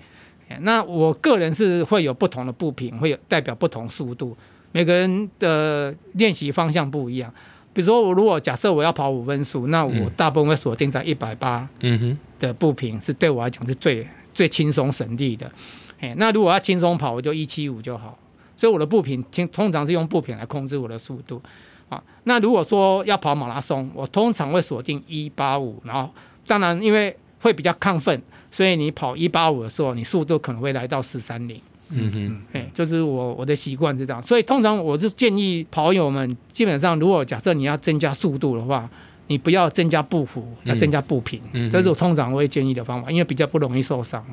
[0.62, 4.37] 那我个人是会有不同的步频，会有代表不同速度，
[4.72, 7.33] 每个人的练习方向不一样。
[7.72, 11.68] 比如说，我如果假设我要跑五分速，那我大部分会锁定在一百八
[12.38, 15.50] 的步频，是对我来讲是最最轻松省力的。
[16.00, 18.18] 哎，那如果要轻松跑，我就一七五就好。
[18.56, 21.40] 所以我的步频通通常是用步频来控制我的速度。
[21.88, 22.02] 啊。
[22.24, 26.11] 那如果说要跑马拉松，我通常会锁定一八五，然后
[26.46, 31.61] 当然因为会比较亢奋，所以你跑一八五的时候，你速度可能会来到四三零。
[31.90, 38.88] 嗯哼，哎，就是我我的习惯是这样，所以通常我就建议跑友们，基本上如果假设你要增加速度的话，
[39.26, 44.24] 你不要增加步幅，要增加步频，嗯，这是我通常会建议的方法，因为比较不容易受伤。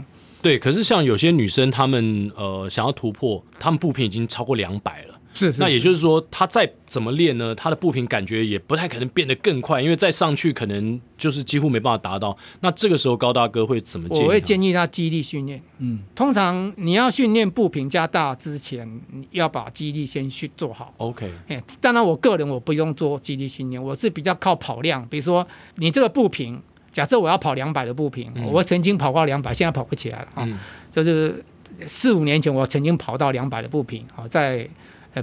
[0.41, 5.16] 对，可是像有些女生，她们呃想要突破，她们步频已经超过两百了。
[5.38, 7.54] 是，是，那也就是说，他再怎么练呢？
[7.54, 12.36] 他的步频感觉也不太可能变得更快，因为再上去可能就是几乎没办法达到。
[12.62, 14.23] 那这个时候高大哥会怎么建议？
[14.23, 15.62] 我会建议他肌力训练。
[15.78, 20.91] 嗯，通常你要训练步频加大之前，你要把肌力先去做好。
[20.97, 25.08] OK，哎，当然我个人我不用做肌力训练，我是比较靠跑量。
[25.08, 26.60] 比如说你这个步频，
[26.91, 30.43] 假设我要跑两百的步频，嗯，我曾经跑过两百，现在跑不起来了啊。
[30.47, 30.58] 嗯，
[30.91, 31.43] 就是
[31.86, 34.67] 四五年前我曾经跑到两百的步频，好在。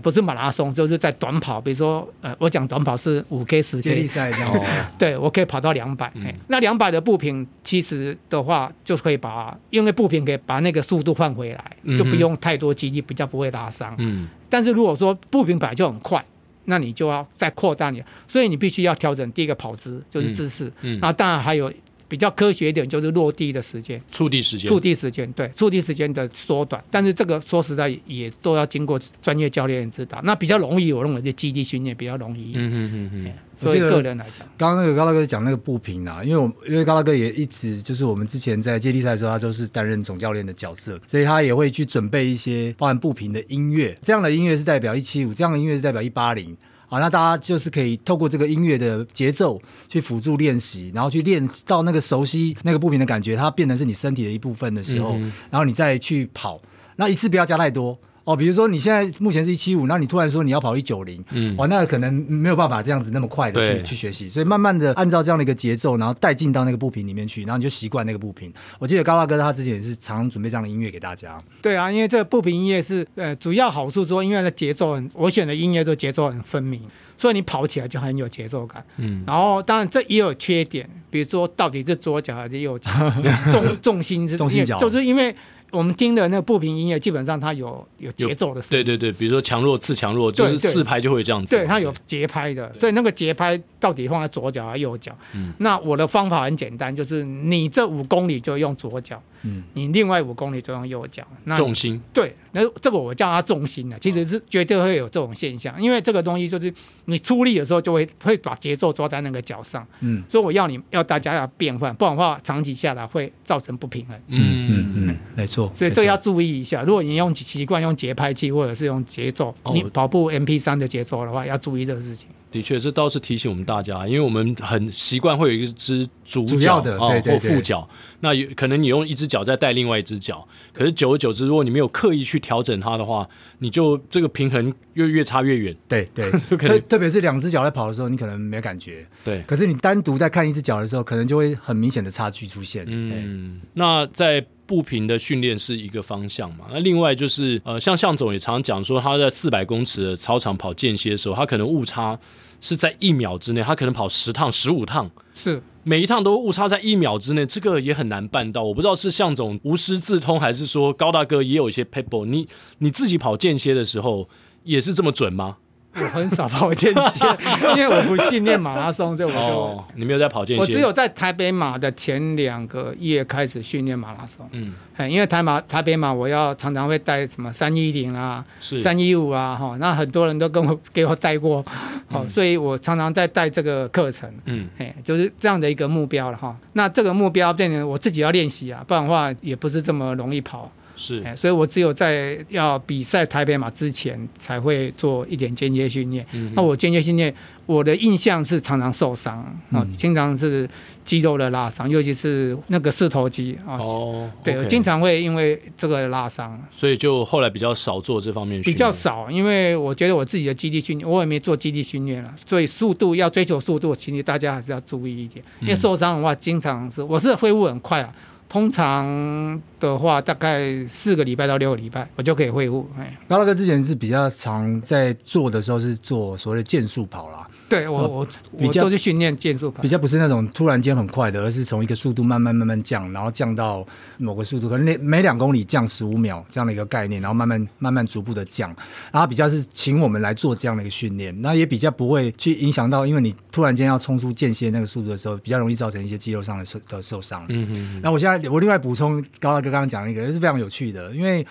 [0.03, 4.67] 不是马拉松，就是在短跑，比如说，呃，我讲短跑是五 K、十 K 接力赛这样子，
[4.99, 6.33] 对我可以跑到两百、嗯。
[6.49, 13.95] 那两百的步频其实的话，就可以把因为步频可以把那个速度换回来，就不用太多肌力，比较不会拉伤。
[13.99, 14.29] 嗯。
[14.49, 16.25] 但是如果说步频本来就很快，
[16.65, 20.73] 那你就要再扩大你，所以你必须要调整第一个跑姿，就是姿势。
[20.81, 20.99] 嗯。
[21.01, 21.73] 那当然还有。
[22.15, 26.81] 比较科学一点就是落地的时间，触地时间，触地时间，对，触地时间的缩短。
[26.93, 30.21] 但是这个说实在也都要经过专业教练指导。
[30.23, 32.53] 那比较容易，我认为就基地训练比较容易。
[32.55, 33.33] 嗯嗯嗯嗯。
[33.57, 43.99] 所以个人来讲，刚刚那个高大哥讲那个步频啊，因为我因为高大哥也一直就是我们之前在接力赛的时候，他就是担任总教练的角色，所以他也会去准备一些包含步频的音乐。
[44.03, 46.57] 这样的音乐是代表一七五，这样的音乐是代表一八零。
[46.95, 56.61] 好，那大家就是可以透过这个音乐的节奏去辅助练习，然后去练到那个熟悉那个步频的感觉，它变成是你身体的一部分的时候，嗯、然后你再去跑，
[56.95, 57.99] 那一次不要加太多。
[58.25, 68.51] 哦，比如说你现在目前是一七五，那你突然说你要跑一九零，嗯，哇，那可能没有办法这样子那么快的去去学习，所以慢慢的按照这样的一个节奏，然后带进到那个步频里面去，然后你就习惯那个步频。
[68.79, 71.39] 我记得高大哥他之前也是常准备这样的音乐给大家。
[71.61, 76.81] 对啊，因为这个步频音乐是呃主要好处说，因为的节奏很，我选的音乐都节奏很分明，
[77.19, 78.83] 所以你跑起来就很有节奏感。
[78.97, 82.91] 嗯，然后当然这也有缺点，比如说到底是左脚还是右脚，
[83.53, 85.37] 重重心是重心脚，就是因为。
[85.75, 88.85] 我们听的那个不平音乐，基本上它有有节奏的声音。
[88.85, 91.57] 对对对，比如说强弱次强弱，就是四拍就会这样子。
[91.57, 95.15] 对，它有节拍的，所以那个节拍到底放在左脚还是右脚？
[95.35, 99.23] 嗯，那我的方法很简单，就是你这五公里就用左脚。
[99.43, 102.01] 嗯，你另外五公里就用右脚，那重心。
[102.15, 106.73] 对，那这个我叫它重心的，其实是绝对会有这种现象，因为这个东西就是
[107.05, 122.29] 你出力的时候就会会把节奏抓在那个脚上，嗯，所以我要你要大家要变换，不然的话长期下来会造成不平衡，嗯嗯嗯，没错，所以这个要注意一下，如果你用习惯用节拍器或者是用节奏，你跑步 MP 三的节奏的话，要注意这个事情。
[122.55, 127.89] 的确，这倒是提醒我们大家，因为我们很习惯会有一只主角的啊或副脚，
[128.21, 135.75] 那有可能你用一只脚再带另外一只脚，可是久而久之，如果你没有刻意去调整它的话，你就这个平衡越越差越远。
[135.89, 139.05] 对对， 特特别是两只脚在跑的时候，你可能没感觉。
[139.25, 142.85] 对，可是你单独在看一只脚的时候，可能就会很明显的差距出现。
[142.87, 146.67] 嗯，那在步频的训练是一个方向嘛？
[146.71, 152.17] 那另外就是呃，像向总也常常讲说，他在四百公尺的操场跑间歇的时候，他可能误差。
[152.65, 158.63] 是在一秒之内，他可能跑十趟、十五趟，是每一趟都误差在一秒之内，这个也很难办到。
[158.63, 162.25] 我不知道是向总无师自通，还是说高大哥也有一些 paper。
[162.25, 162.49] 你
[162.79, 164.27] 你自己跑间歇的时候
[164.63, 165.59] 也是这么准吗？
[165.97, 167.25] 我很少跑间歇，
[167.77, 170.61] 因为我不训练马拉松，所以我就、哦、你没有在跑间歇。
[170.61, 174.49] 我只有在台北马的前两个月开始训练马拉松。
[174.53, 174.75] 嗯，
[175.11, 181.63] 因为台马台北马我要常常会带什么三一零啊，三一五啊，哈，那很多人都跟我 给我带过，
[182.09, 184.29] 好、嗯，所以我常常在带这个课程。
[184.47, 186.57] 嗯，哎，就是这样的一个目标了哈。
[186.73, 190.71] 那这个目标变成我自己要练习啊，不然的话也不是这么容易跑。
[190.97, 196.25] 是，所以我只有在要比赛台北马之前才会做一点间接训练。
[196.33, 197.35] 嗯，那我间接训练，
[197.67, 199.39] 我的印象是常常受伤
[199.71, 200.69] 啊，嗯，经常是
[201.05, 203.77] 肌肉的拉伤，尤其是那个四头肌啊。
[203.77, 208.73] 哦，对我经常会因为这个拉伤，所以就后来比较少做这方面训练。
[208.73, 218.15] 比较少，因为我觉得我自己的肌力训练，我也没做肌力训练了，所以速度要追求速度，其实大家还是要注意一点，因为受伤的话，经常是我是恢复很快啊。
[218.55, 222.89] 通常的话，大概四个礼拜到六个礼拜，我就可以恢复。
[222.97, 227.45] 哎，高大哥之前是比较常在做的时候是做所谓的健速跑啦。
[227.75, 233.85] 对我我比较去训练健速跑，比较不是那种突然间很快的，而是从一个速度慢慢慢慢降，然后降到
[234.19, 238.75] 某个速度，可能每两公里降十五秒这样的一个概念，然后慢慢慢慢逐步的降，
[239.13, 247.45] 然后比较是请我们来做这样的一个训练，那也比较不会去影响到，因为你突然间要冲出间歇那个速度的时候，比较容易造成一些肌肉上的受的受伤。
[247.49, 248.01] 嗯嗯。
[248.03, 251.45] 那我现在我另外补充高大哥刚刚讲的一个，是非常有趣的，因为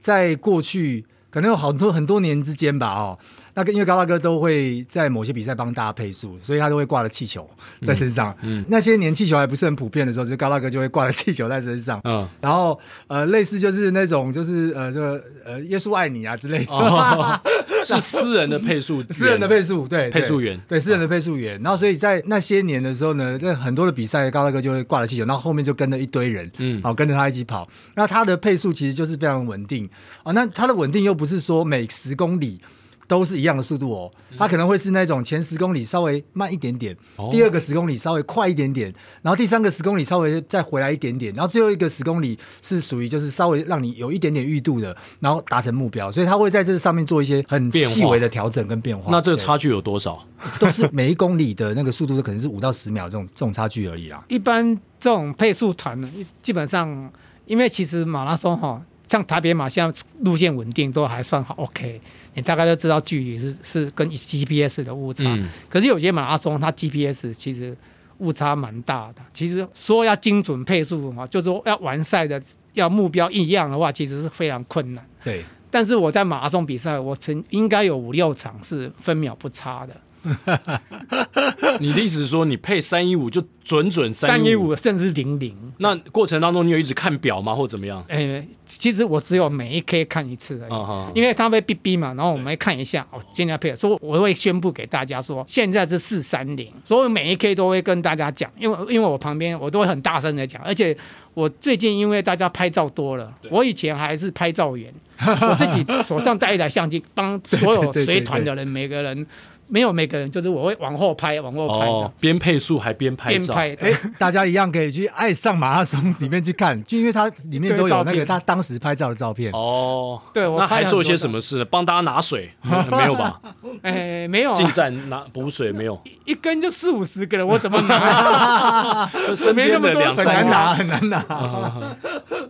[0.00, 3.18] 在过去可能有好多很多年之间吧，哦。
[3.60, 7.44] 那因为高大哥都会在某些比赛帮大家配速，所以他都会挂了气球
[7.84, 8.32] 在身上。
[8.42, 12.00] 嗯，嗯那些年气球还不是很普遍的时候，就高大哥就会挂了气球在身上。
[12.04, 17.40] 嗯，然后呃，类似就是那种就是呃这个呃耶稣爱你啊之类的，哦、
[17.84, 21.60] 是私人的配速，私人的配速，对，配速员，对，私人的配速员。
[21.60, 27.68] 然后所以在那些年的时候呢，在很多的比赛，高大哥就会挂了气球，然后后面就跟着一堆人，嗯，好跟着他一起跑。
[27.96, 29.90] 那他的配速其实就是非常稳定
[30.22, 30.32] 哦。
[30.32, 32.60] 那他的稳定又不是说每十公里。
[33.08, 49.10] 都是一样的速度哦，它可能会是那种前十公里稍微慢一点点，哦、第二个十公里稍微快一点点，然后第三个十公里稍微再回来一点点，然后最后一个十公里是属于就是稍微让你有一点点预度的，然后达成目标，所以它会在这上面做一些很细微的调整跟变化。
[49.10, 50.22] 那这个差距有多少？
[50.60, 54.22] 都是每一公里的那个速度，可能是五到十秒这种这种差距而已啦。
[54.28, 56.08] 一般这种配速团呢，
[56.42, 57.10] 基本上
[57.46, 62.00] 因为其实马拉松哈，像台北马，现在路线稳定都还算好，OK。
[62.34, 67.76] 你大概都知道距离是是跟 GPS 的误差，嗯、可是有些马拉松它 GPS 其实
[68.18, 69.22] 误差蛮大的。
[69.34, 72.40] 其实说要精准配速哈，就是说要完赛的
[72.74, 75.04] 要目标一样的话，其实是非常困难。
[75.24, 79.96] 对，但是我在马拉松比赛，我曾应该有五六场是分秒不差的。
[81.80, 85.54] 你的意思是说，你配三一五就准准三一五，甚至零零？
[85.78, 88.04] 那过程当中你有一直看表吗，或怎么样？
[88.08, 100.96] 哎、欸，其实我只有每一 K 看一次而已，因为他会哔哔嘛，然后我们会看一下对哦，今天配，所以我会宣布给大家说，现在是四三零，所以每一 K 都会跟大家讲，因为因为我旁边我都会很大声的讲，而且
[101.34, 104.92] 我最近因为大家拍照多了，我以前还是拍照员，
[105.24, 109.26] 我自己手上带一台相机，帮所有 随团的人每个人。
[109.68, 113.54] 没有每个人，就是我会往后拍，往后拍，哦，边配速还边拍照。
[113.54, 119.52] 边拍， 哎，大家一样可以去爱上马拉松里面去看，就因为它里面都有那个他当时拍照的照片。
[119.52, 121.64] 哦，对，我那还做些什么事呢？
[121.64, 122.50] 帮大家拿水？
[122.90, 123.40] 没有吧？
[123.82, 124.54] 哎，没有。
[124.54, 126.00] 进站拿补水没有？
[126.24, 129.08] 一根就四五十个人，我怎么拿？
[129.34, 131.96] 身边那么多，很难拿，很难拿。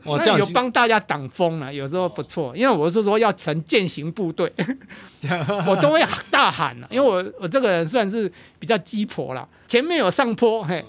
[0.04, 4.52] 我这样有帮大家挡风啊，有时候不错，因为我是说要成践行部队。
[5.66, 6.00] 我都会
[6.30, 10.84] 大喊，因为我我这个人算是比较鸡婆啦，前面有上坡，嘿，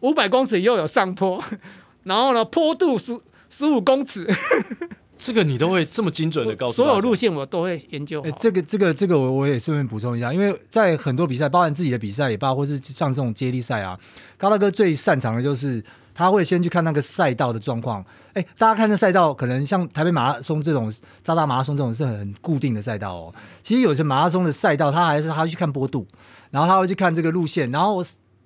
[0.00, 1.42] 五百公尺又有上坡，
[2.04, 3.18] 然后呢，坡度十
[3.50, 4.26] 十五公尺，
[5.18, 8.30] 这个你都会这么精准的告诉，所有路线我都会研究好。
[8.40, 13.98] 这个这个这个我我也顺便补充一下，因为在很多比赛，包含自己的比赛也罢，或是像这种接力赛啊，
[14.38, 15.82] 高大哥最擅长的就是。
[16.14, 20.90] 他会先去看那个赛道的状况，哎，大家看那赛道，可能像台北马拉松这种、
[21.22, 23.34] 扎达马拉松这种是很固定的赛道哦。
[23.62, 26.06] 其实有些马拉松的赛道，他还是他去看坡度，
[26.50, 28.02] 然后他会去看这个路线，然后。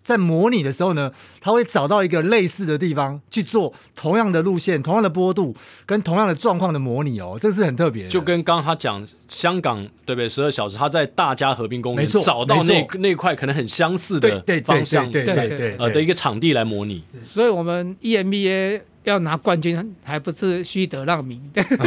[0.08, 8.08] 在模拟的时候呢，他会找到一个类似的地方去做同样的路线、同样的坡度跟同样的状况的模拟哦，这是很特别的。
[8.08, 10.26] 就跟刚刚他讲香港对不对？
[10.26, 17.02] 十二小时他在大家河滨公园找到那那块可能很相似的方向，对对对呃的一个场地来模拟。
[17.22, 18.80] 所以我们 EMBA。
[19.08, 21.40] 要拿冠军还不是虚得让名，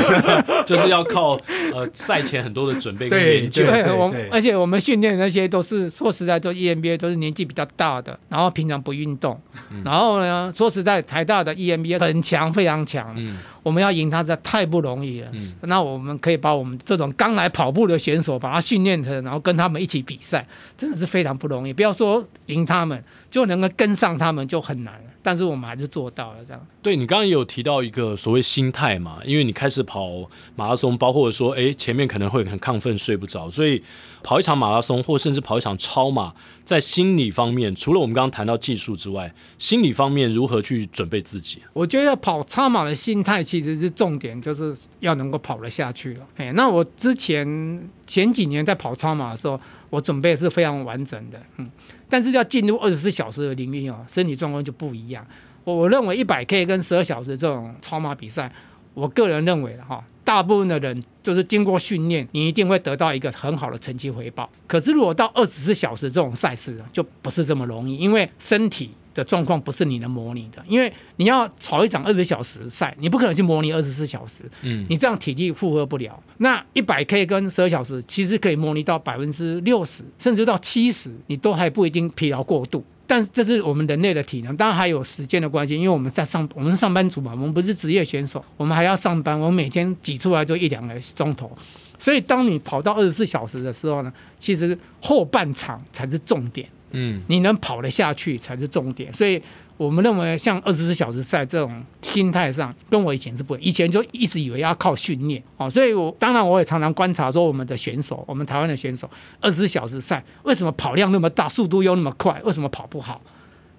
[0.65, 1.39] 就是要靠
[1.73, 3.65] 呃赛前很多的准备跟研究。
[3.65, 9.39] 对，我而且我们训练那些都是说实在做 EMBA 都是年纪比较大的，然后平常不运动，
[9.71, 13.13] 嗯、然后呢说实在台大的 EMBA 很强，非常强。
[13.17, 15.27] 嗯我们要赢他，这太不容易了。
[15.33, 20.43] 嗯、那我们可以把我们这种刚来跑步的选手，把他训练成，然后跟他们一起比赛，
[20.75, 21.71] 真的是非常不容易。
[21.71, 24.95] 不要说赢他们，就能够跟上他们就很难。
[25.23, 26.67] 但是我们还是做到了这样。
[26.81, 33.81] 对，你刚刚也有提到一个所谓心态嘛，因为你开始跑马拉松，包括说，哎，前面可能会很亢奋，睡不着，所以
[34.23, 41.61] 跑一场马拉松，或甚至跑一场超马，在心理方面，除了我们刚刚谈到技术之外，心理方面如何去准备自己？
[41.73, 46.27] 我觉得跑超马的心态其实是重点，就是要能够跑得下去了。
[46.37, 51.69] 哎，那我之前前几年在跑超马的时候，我准备是非常完整的，嗯，
[52.11, 55.25] 但是要进入二十四小时的领域哦，身体状况就不一样。
[55.63, 58.51] 我我认为一百 K 跟十二小时这种超马比赛，
[58.93, 64.49] 我个人认为的哈，大部分的人就是经过训练，你一定会得到一个很好的成绩回报。
[64.67, 76.21] 可是如果到二十四小时这种赛事，就不是这么容易，因为身体的状况不是你能模拟的，因为你要跑一场二十小时赛，你不可能去模拟二十四小时，嗯，你这样体力负荷不了。
[76.37, 82.83] 那一百 K 跟十二小时其实可以模拟到百分之六十，甚至到七十，你都还不一定疲劳过度。
[83.05, 91.51] 但这是我们人类的体能，当然还有时间的关系，因为我们在上，我们上班族嘛，我们不是职业选手，我们还要上班，我们每天挤出来就一两个钟头。
[91.99, 96.67] 所以，当你跑到二十四小时的时候呢，其实后半场才是重点。
[96.91, 99.11] 嗯，你能跑得下去才是重点。
[99.13, 99.41] 所以
[99.77, 103.65] 我们认为，像二十四小时赛这种心态上，跟我以前是不一样。
[103.65, 105.69] 以前就一直以为要靠训练哦。
[105.69, 113.21] 所以我当然我也常常观察说，我们的选手，我们台湾的选手，二十四小时赛为什么跑量那么大，速度又那么快，为什么跑不好？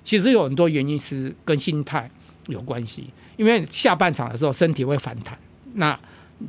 [0.03, 2.11] 其实有很多原因是跟心态
[2.47, 3.11] 有关系。
[3.37, 5.39] 因为下半场的时候身体会反弹，
[5.75, 5.99] 那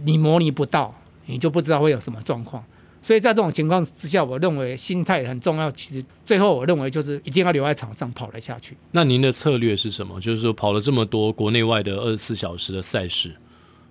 [0.03, 0.93] 你模拟不到。
[1.25, 2.61] 你就不知道会有什么状况，
[3.03, 5.69] 所以在这种情况之下，我认为心态很重要。
[5.71, 8.77] 其实最后我认为就是一定要留在场上跑了下去。
[8.91, 10.19] 那您的策略是什么？
[10.21, 13.35] 就是说跑了这么多国内外的二十四小时的赛事，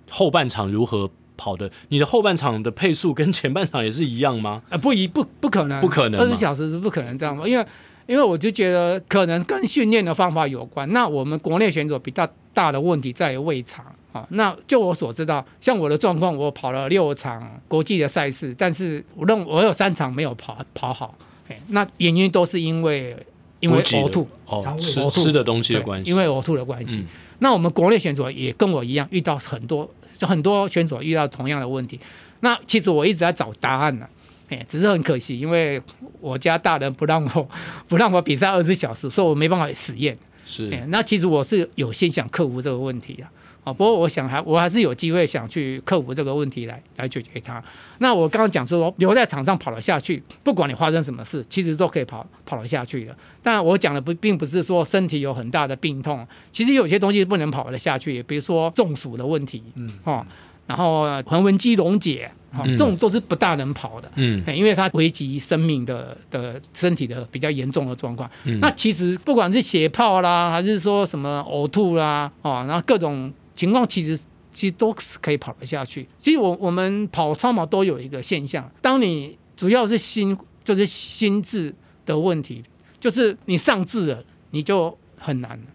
[0.09, 1.07] 后半场如何
[1.37, 1.71] 跑的？
[1.89, 4.63] 你的后半场的配速跟前半场也是一样吗？
[4.69, 7.47] 啊，不一不不可能，不可能，二十小时是不可能这样吗？
[7.47, 7.65] 因为
[8.07, 10.91] 因为我就觉得可能跟训练的方法有关。
[10.91, 13.85] 那我们国内选手比较大的问题在于胃肠。
[14.13, 21.17] 啊，那就我所知道，像我的状况，我跑了六场国际的赛事，但是我认我有三场没有跑跑好，
[21.49, 23.17] 哎，那原因都是因为
[23.59, 26.97] 因为呕吐哦，吃吃的东西的关系，因为呕吐的关系。
[26.97, 27.07] 嗯、
[27.39, 31.99] 那我们国内选手也跟我一样，遇到很多就很多选手遇到同样的问题。
[32.41, 34.07] 那其实我一直在找答案呢，
[34.49, 35.81] 哎，只是很可惜，因为
[36.21, 37.49] 我家大人不让我
[37.87, 40.15] 不让我比赛二十四小时，所以我没办法实验。
[40.45, 43.25] 是，那其实我是有心想克服这个问题的。
[43.63, 47.63] 啊，不过我想还我还是有机会想去克服这个问题来来解决它。
[47.99, 53.15] 那我刚刚讲说留在场上跑了下去，不管你发生什么事，其实都可以跑跑了下去的。
[53.41, 60.27] 但我讲的不并不是说身体有很大的病痛，其实有些东西不能跑得下去，比如说中暑的问题，嗯，哈，
[60.67, 68.29] 然后横纹肌溶解，哈，这种都是不大能跑的，嗯，因为它危及生命的的身体的比较严重的状况。
[68.43, 73.31] 嗯，那其实不管是血泡啦，还是说什么呕吐啦，哦，然后各种。
[73.55, 74.19] 情况其实
[74.51, 76.07] 其实都是可以跑得下去。
[76.17, 81.73] 所以我我们跑超马都有一个现象，当你主要是心就是心智
[82.05, 82.63] 的问题，
[82.99, 85.65] 就是你上智了，你就很难了。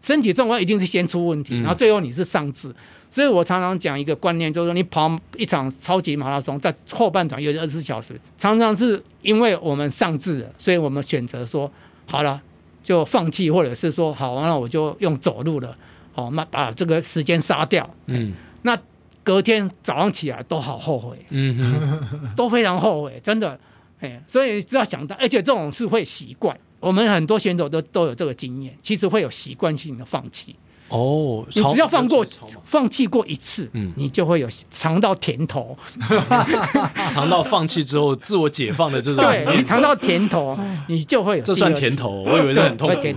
[0.00, 2.72] 身体状况一定是先出问题，然后最后你是上智。
[3.10, 11.70] 所以我常常讲一个观念，就是说你跑一场超级马拉松，在后半段有二十四小时，常常是因为我们上智了，所以我们选择说
[12.06, 12.40] 好了
[12.82, 15.76] 就放弃，或者是说好，完了我就用走路了。
[16.18, 18.76] 哦，那把这个时间杀掉，嗯，那
[19.22, 23.56] 隔天早上起来都好后悔，嗯哼，都非常后悔，真的，
[24.00, 30.56] 哎，所以只要想到，而且这种是会习惯，我们很多选手都都有这个经验，其实会有习惯性的放弃。
[30.88, 32.24] 哦，你只要放过
[32.64, 35.76] 放弃过一次，嗯，你就会有尝到甜头，
[37.10, 40.58] 尝到放弃之后自我解放的这种，对， 你尝到甜头，
[40.88, 41.44] 你就会有。
[41.44, 43.00] 这算甜头，我以为是很痛苦。
[43.02, 43.14] 甜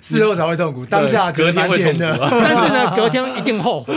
[0.00, 1.98] 事后才会痛苦，当下隔天会痛苦，
[2.30, 3.94] 但是呢，隔天一定后悔。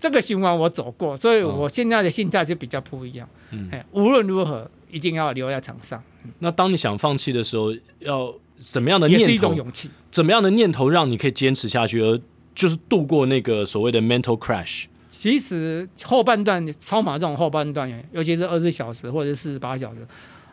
[0.00, 3.28] 这个循环我走过，所以我现在的心态就比较不一样。
[3.50, 6.02] 嗯，无论如何，一定要留在场上。
[6.38, 8.32] 那当你想放弃的时候，要。
[8.58, 9.22] 什么样的念头？
[9.22, 9.90] 也是一种勇气。
[10.16, 12.18] 怎么样的念头让你可以坚持下去，而
[12.54, 14.86] 就是度过那个所谓的 mental crash？
[15.10, 19.98] 其实后半段超马这种后半段，尤其是二十四小时或者是四十八小时，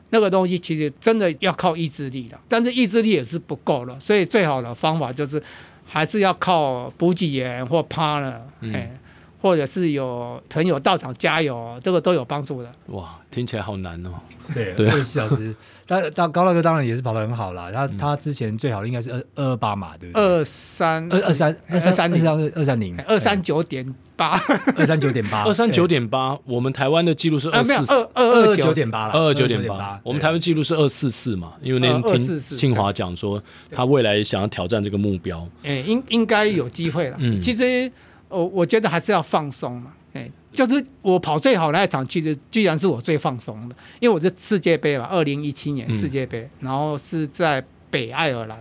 [0.10, 2.38] 那个东西其实真的要靠意志力的。
[2.50, 5.42] 但是意志力也是不够了，所以最好的方法就是
[5.86, 8.90] 还是要靠补给员或 partner，嗯，
[9.44, 12.72] 或者是有朋友到场加油，这个都有帮助的。
[12.88, 14.12] 哇，听起来好难哦。
[14.54, 15.54] 对，二十四小时。
[15.86, 17.70] 但但高大哥当然也是跑得很好啦。
[17.70, 20.24] 他他之前最好的应该是二二二八嘛，对不对？
[20.24, 24.42] 二三二二三二三二三二三零二三九点八
[24.78, 26.40] 二三九点八 二三九点八。
[26.46, 30.00] 我们台湾的记录是二四二二二九点八了，二二九点八。
[30.04, 31.52] 我们台湾记录是二四四嘛？
[31.62, 35.46] 因为那天听庆华讲说，他未来想要挑战这个目标。
[35.64, 37.18] 哎，应应该有机会了。
[37.20, 37.92] 嗯，其实
[38.34, 39.94] 我我觉得还是要放松嘛。
[40.14, 40.30] 哎。
[40.52, 48.60] 就是我跑最好那一场，其实居然是我最放松的，因为我是世界杯嘛，二零一七年世界杯，嗯、然后是在北爱尔兰。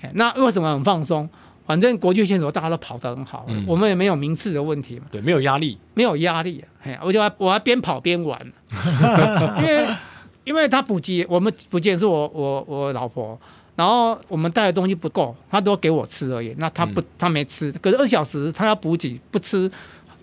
[0.00, 1.28] 哎那为什么很放松？
[1.66, 5.06] 反正国际选手大家都跑得很好，嗯、我们也没有名次的问题嘛。
[5.10, 6.64] 对，没有压力，没有压力。
[6.84, 8.40] 哎，我就我还边跑边玩，
[9.58, 9.88] 因为
[10.44, 13.36] 因为他补给，我们补给是我我我老婆，
[13.76, 16.54] 然后我们带的东西不够，他都给我吃而已。
[16.58, 19.70] 那他不，他没吃，可是二小时他要补给不吃，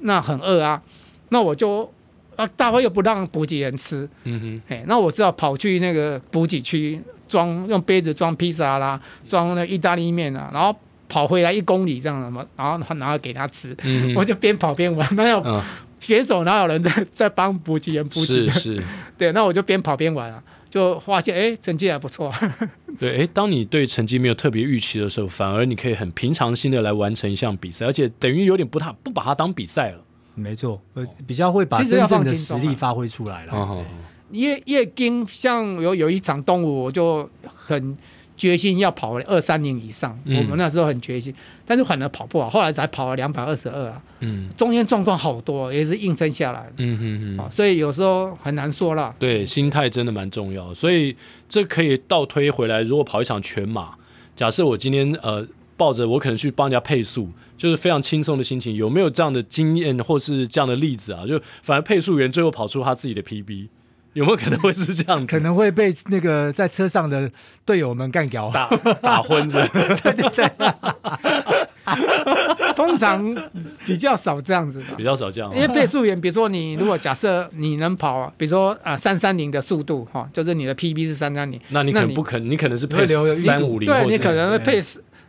[0.01, 0.81] 那很饿啊。
[1.29, 1.91] 那我就
[2.35, 10.73] 啊，大会又不让补给人吃，嗯哼，哎，那我只好跑去那个补给区装，用杯子装披萨啦，装那意大利面啊，然后
[11.09, 15.61] 跑回来一公里这样的嘛，然后拿后给他吃，嗯、我就边跑边玩，没有、嗯、
[15.99, 18.49] 选手哪有人在在帮补给员补给？
[18.49, 18.83] 是是，
[19.17, 20.41] 对，那我就边跑边玩啊，
[20.71, 22.33] 就发现哎，成绩还不错。
[22.97, 30.01] 对，哎，当你对成绩没有特别预期的时候，反而你可以很平常心的来完成一项比赛，而且等于有点不太不把它当比赛了。
[30.33, 30.81] 没错，
[31.27, 33.85] 比较会把真正的实力发挥出来了。
[34.31, 37.97] 叶叶金像有有一场动物，我就很
[38.41, 40.19] 决心要跑二三零以上。
[40.25, 41.31] 嗯、我们那时候很决心，
[41.63, 44.01] 但是反而跑不好，后来才跑了两百二十二啊。
[44.21, 46.67] 嗯，中间状况好多，也是硬撑下来。
[46.77, 47.51] 嗯嗯嗯。
[47.51, 49.13] 所以有时候很难说了。
[49.19, 50.73] 对，心态真的蛮重要。
[50.73, 51.15] 所以
[51.47, 53.93] 这可以倒推回来，如果跑一场全马，
[54.35, 55.47] 假设我今天呃。
[55.77, 57.27] 抱着我可能去帮人家配速，
[57.57, 58.75] 就是非常轻松的心情。
[58.75, 61.25] 有没有这样的经验或是这样的例子啊？
[61.25, 63.67] 就反而配速员最后跑出他自己的 PB，
[64.13, 65.31] 有没有可能会是这样子？
[65.31, 67.29] 可能会被那个在车上的
[67.65, 68.67] 队友们干掉，打
[69.01, 69.65] 打昏着。
[70.03, 70.51] 对对对，
[72.75, 73.33] 通常
[73.85, 75.53] 比较少这样子的，比较少这样。
[75.55, 84.83] 因为配速员，比如说你如果假设你能跑，比如说啊三三零的速度哈，就是你的 PB 是三三零，那你可能不可能，你可能是配三五零，对你可能会配。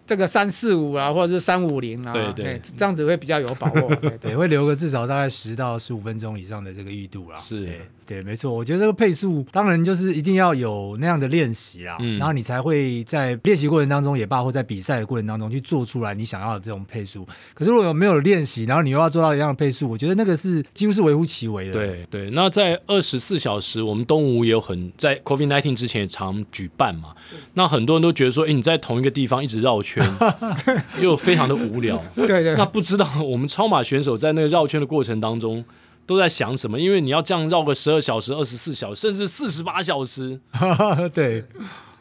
[0.05, 7.39] 这个三四五啊，或者是三五零啊，对对，这样子会比较有把握，对，对， 对，会留个至少大概十到十五分钟以上的这个裕度啦。
[7.39, 7.81] 是。
[8.07, 17.27] 对，没错，我觉得这个配速当然就是一定要有那样的练习啦，嗯，然后你才会在练习过程当中也罢，或在比赛的过程当中去做出来你想要的这种配速。
[17.55, 21.73] 可是如果有没有练习，然后你又要做到一样的配速，我觉得那个是几乎是微乎其微的。
[21.73, 27.15] 对对，那在二十四小时，我们东吴也有很在 COVID-19 之前也常举办嘛，
[27.55, 30.05] 那很多人都觉得说，哎，你在同一个地方一直绕圈，
[31.01, 32.03] 就非常的无聊。
[32.15, 35.65] 对对，那不知道我们超马选手在那个绕圈的过程当中。
[36.07, 36.79] 都在想什么？
[36.79, 40.41] 因为你要这样绕个十二小时、二十四小时，甚至四十八小时。
[41.15, 41.45] 对，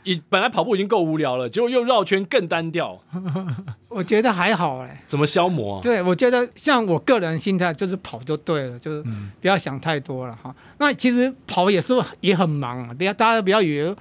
[0.04, 3.00] 你本来跑步已经够无聊了，结果又绕圈更单调。
[3.88, 5.04] 我觉得还好哎。
[5.06, 5.82] 怎么消磨啊？
[5.84, 9.04] 对，我觉得像我个人心态就是跑就对了，就是
[9.42, 10.50] 不要想太多了哈。
[10.50, 13.96] 嗯、那其实跑也是也很忙啊，不要大家不要以为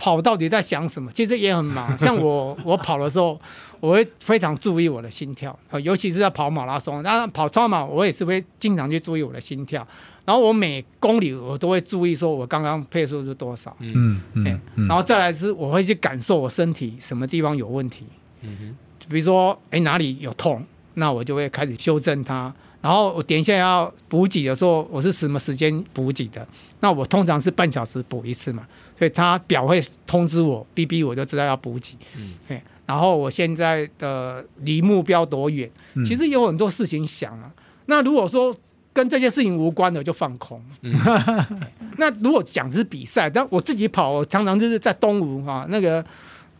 [0.00, 1.96] 跑到底在想什么，其实也很忙。
[2.00, 3.38] 像我我跑的时候。
[3.80, 9.80] 我会非常注意我的心跳，尤其是在跑马拉松，当然跑超马我也是会经常去注意我的心跳。
[10.26, 13.74] 然后我每公里我都会注意说，我刚刚配速是多少。
[13.78, 18.04] 嗯嗯，然后再来是我会去感受我身体什么地方有问题。
[18.42, 18.76] 嗯哼，
[19.08, 22.52] 比如说哎哪里有痛，那我就会开始修正它。
[22.82, 26.46] 然后我等一下要补给的时候，我是什么时间补给的？
[26.80, 28.66] 那我通常是半小时补一次嘛，
[29.00, 31.96] 所以他表会通知我，逼逼我就知道要补给。
[32.18, 35.70] 嗯，然后我现在的离目标多远？
[36.04, 37.50] 其实有很多事情想啊。
[37.86, 38.54] 那如果说
[38.92, 40.62] 跟这些事情无关的，就放空。
[40.82, 40.92] 嗯、
[41.96, 46.04] 那如果讲是比赛，但我自己跑，我常常就是在东吴哈，那个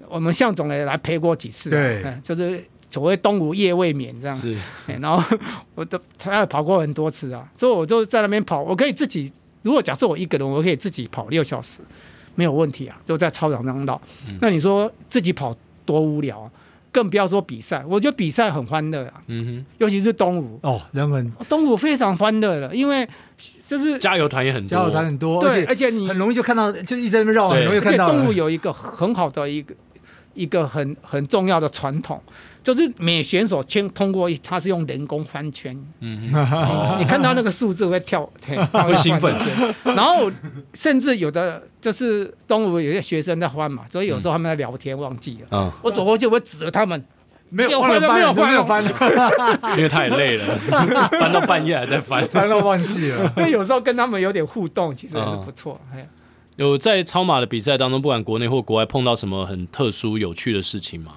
[0.08, 4.34] 我们向总也来陪过几次，对，就是所谓东吴夜未眠这样。
[4.34, 4.56] 是，
[4.98, 5.22] 然后
[5.74, 9.30] 我都他跑过很多次啊，所以我就在那边跑，我可以自己。
[9.62, 11.80] 如果假设我一个人，我可以自己跑六小时，
[12.34, 14.00] 没有问题啊，就在操场上绕。
[14.28, 15.54] 嗯、那你说自己跑？
[15.86, 16.50] 多无聊啊！
[16.92, 19.14] 更不要说比赛，我觉得比赛很欢乐啊。
[19.26, 23.08] 嗯哼，尤其是东吴哦，人们东吴非常欢乐的，因为
[23.66, 28.12] 就是加油团也很多，加油团很多，对，而且你很容易就看到，就一直在那边绕，很容易看到。
[28.12, 29.74] 东吴有一个很好的一个
[30.34, 32.22] 一个很很重要的传统。
[32.62, 36.30] 就是每选手先通过，他是用人工翻圈，嗯，
[36.98, 38.30] 你看到那个数字会跳，
[38.72, 39.34] 会兴奋。
[39.84, 40.30] 然后
[40.74, 47.02] 甚至有的就是东吴有些学生在翻嘛，所以有时候他们在聊天忘记了，嗯，我走过去我会指着他们，
[47.48, 48.84] 没有翻，没有翻，没有翻，
[49.76, 50.54] 因为太累了，
[51.18, 53.32] 翻到半夜还在翻，翻到忘记了。
[53.34, 55.80] 所以有时候跟他们有点互动，其实还是不错。
[56.56, 61.12] 有在超马的比赛当中，不管国内或国外，碰到什么很特殊有趣的事情吗？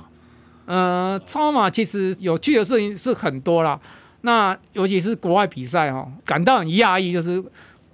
[0.66, 3.80] 呃，超马其实有趣的事情是很多啦。
[4.22, 7.44] 那尤其是国外比赛哦，感到很讶异，就是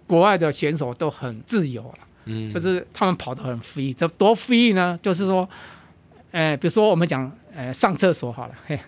[0.05, 1.93] 国外的选手都很自由了，
[2.25, 4.97] 嗯，就是他们跑得很 free，这多 free 呢？
[5.01, 5.49] 就是说，
[6.31, 8.79] 呃，比如说我们讲，呃，上厕所好了，嘿，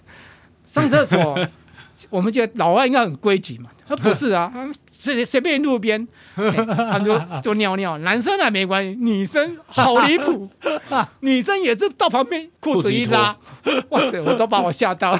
[0.63, 1.35] 上厕所，
[2.11, 4.53] 我们觉得老外应该很规矩嘛，他不是啊。
[5.01, 7.97] 随随便路边， 他们就就尿尿。
[7.97, 10.47] 男生还没关系，女生好离谱，
[11.21, 13.35] 女生也是到旁边裤子一拉，
[13.89, 15.19] 哇塞，我都把我吓到了。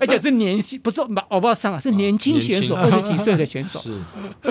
[0.00, 3.96] 而且是年轻，不是我不知道上啊，是年轻选手，二十几岁的选手，是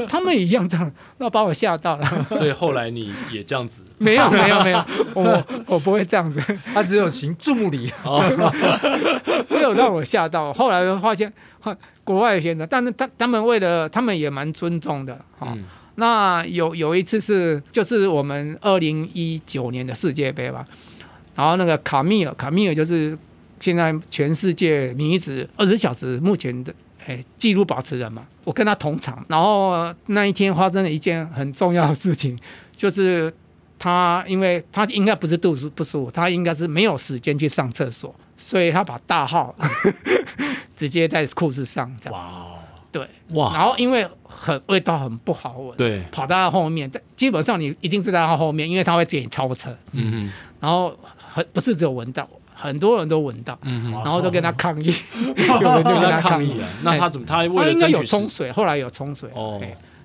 [0.07, 2.25] 他们也一样这样，那把我吓到了。
[2.29, 3.83] 所以后来你也这样子？
[3.97, 4.81] 没有没有没有，
[5.15, 6.41] 我我不会这样子，
[6.73, 7.91] 他只有行注目礼，
[9.49, 10.53] 没有让我吓到。
[10.53, 11.33] 后来发现。
[12.03, 15.53] 国外的选手，但是他他们为了他们们也蛮尊重的哈。
[15.55, 15.63] 嗯、
[15.95, 20.65] 那有有一次是就是我们二零一九年的世界杯吧，
[21.35, 23.17] 然后那个卡米尔，卡米尔就是
[23.59, 26.73] 现在全世界女子二十小时目前的
[27.05, 32.37] 哎纪录保持人嘛，我跟他同场，然后那一天发生了一件很重要的事情，
[32.75, 33.33] 就是
[33.79, 39.55] 他因为他应该不是肚子不舒服，他应该是没有时间去上厕所，所以他把大号
[40.75, 42.19] 直接在裤子上这样。
[42.19, 42.45] 哇。
[42.91, 54.93] 对，哇，然后因为很味道很不好闻，对，跑到他后面，但基本上你一定是在他后面，因为他会给你超车，嗯嗯，然后很不是只有闻到，很多人都闻到，嗯哼，然后都跟他抗议，
[55.25, 59.59] 有人就跟他抗议了，那他怎么他他应该有冲水，后来有冲水，哦。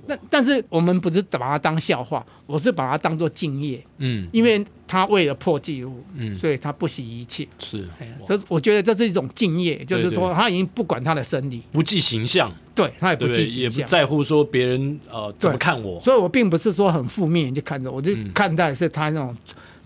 [0.09, 7.87] 那但是我们不是把它当笑话，我是把它当做敬业，嗯，因为他为了破纪录，嗯，所以他不惜一切，是，
[8.27, 19.37] 所以我觉得这是一种敬业，就是说他已经不管他的生理，不计形象，对他也不计形象，也不在乎说别人呃怎么看我，所以我并不是说很负面就看着，我就看待是他那种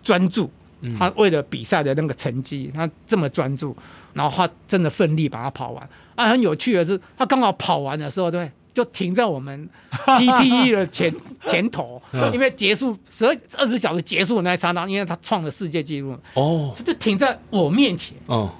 [0.04, 0.48] 专注，
[0.96, 3.76] 他为了比赛的那个成绩，他这么专注，
[4.12, 8.48] 然后他真的奋力把它跑完，啊，很有趣的是，他刚好跑完的时候，对。
[8.74, 11.14] 就停在我们 PTE 的前
[11.46, 12.00] 前头，
[12.32, 16.16] 因为结束十二二十小时结束的那一刹那，因为他创了世界纪录。
[16.34, 18.16] 哦，就停在我面前。
[18.26, 18.50] 哦，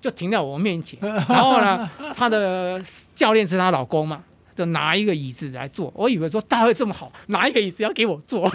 [0.00, 2.82] 就停在我面前，然后呢，他的
[3.14, 4.22] 教练是他老公嘛。
[4.54, 8.50] 就拿一个椅子来坐，我以为说大会这么好，拿一个椅子要给我坐，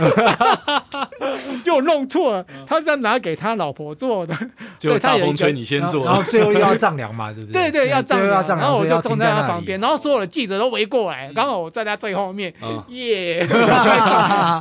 [1.64, 4.38] 就弄错了，他是要拿给他老婆坐的。
[4.80, 7.70] 就大风吹你先坐，然后最后又要丈量嘛，对不对？
[7.72, 12.54] 对对，要丈量，然后我就坐在他旁边，然后所有的记者都围过来，刚好我在他最后面，
[12.90, 13.46] 耶！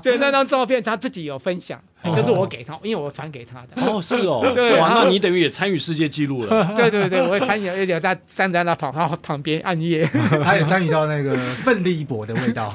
[0.03, 1.81] 所以那张照片他自己有分享。
[2.05, 3.83] 就是我给他，因为我传给他的。
[3.83, 6.73] 哦，是哦， 对，哇，那你等于也参与世界纪录了。
[6.77, 10.05] 对对对，我也参与，而且在站在那跑他旁边按夜，
[10.45, 11.35] 他也参与到那个
[11.65, 12.73] 奋力一搏的味道。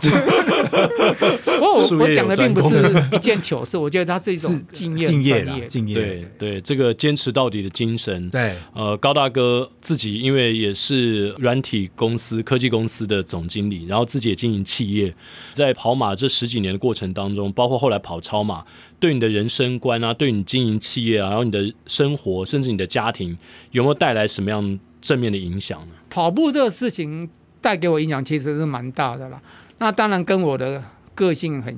[1.62, 5.96] 我我讲的并不是一件糗事，我觉得他是一种敬业、敬业、敬业。
[5.96, 8.30] 对对，这个坚持到底的精神。
[8.30, 15.14] 对，呃，高大哥自己因为也是软体公司、科技公司的总经理，然后自己也经营企业，
[15.54, 18.64] 在跑马这十几年的过程当中，包括后来跑超马。
[19.04, 23.38] 对你的人生观啊，对你经营企业啊，然后你的生活，甚至你的家庭，
[23.72, 25.94] 有没有带来什么样正面的影响呢？
[26.10, 27.30] 跑步这个事情
[27.60, 29.42] 带给我影响其实是蛮大的啦。
[29.80, 30.82] 那当然跟我的
[31.14, 31.78] 个性很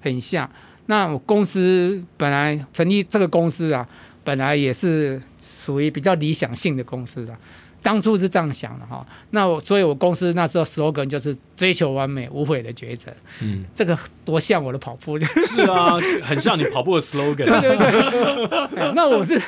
[0.00, 0.48] 很像。
[0.86, 3.84] 那我公司本来成立这个公司啊，
[4.22, 7.36] 本来也是属于比较理想性的公司的。
[7.82, 13.12] 当初是这样想的哈，那我所以，我公司那时候 slogan 就是追求完美无悔的抉择。
[13.42, 15.18] 嗯，这个多像我的跑步。
[15.18, 17.44] 是啊，很像你跑步的 slogan。
[17.44, 18.92] 对对对。
[18.94, 19.40] 那我是，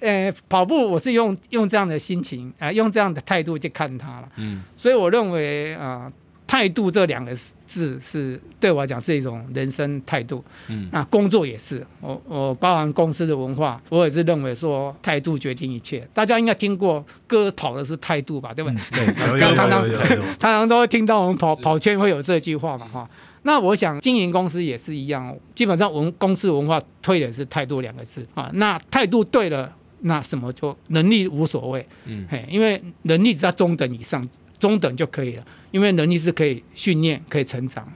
[0.00, 4.28] 呃，跑步我是用用这样的心情啊、呃，用这样的态度去看它了。
[4.36, 6.04] 嗯，所以我认为啊。
[6.04, 6.12] 呃
[6.50, 7.32] 态度这两个
[7.64, 16.04] 字是对我来讲是一种人生态度，嗯，那工作也是，我我包含公司的文化，我也是认为说态度决定一切。
[16.12, 18.78] 大家应该听过歌跑的是态度吧，对不对？
[19.18, 23.08] 嗯、对， 常常常常都会听到我们跑跑圈会有这句话嘛，哈。
[23.42, 28.50] 那我想经营公司也是一样，基本上文公司文化推的是态度两个字啊。
[28.54, 34.28] 那态度对了，那什么就能力无所谓，嗯，嘿，因为能力只要中等以上。
[34.60, 37.90] 中等就可以了，因为能力是可以训练、可以成长，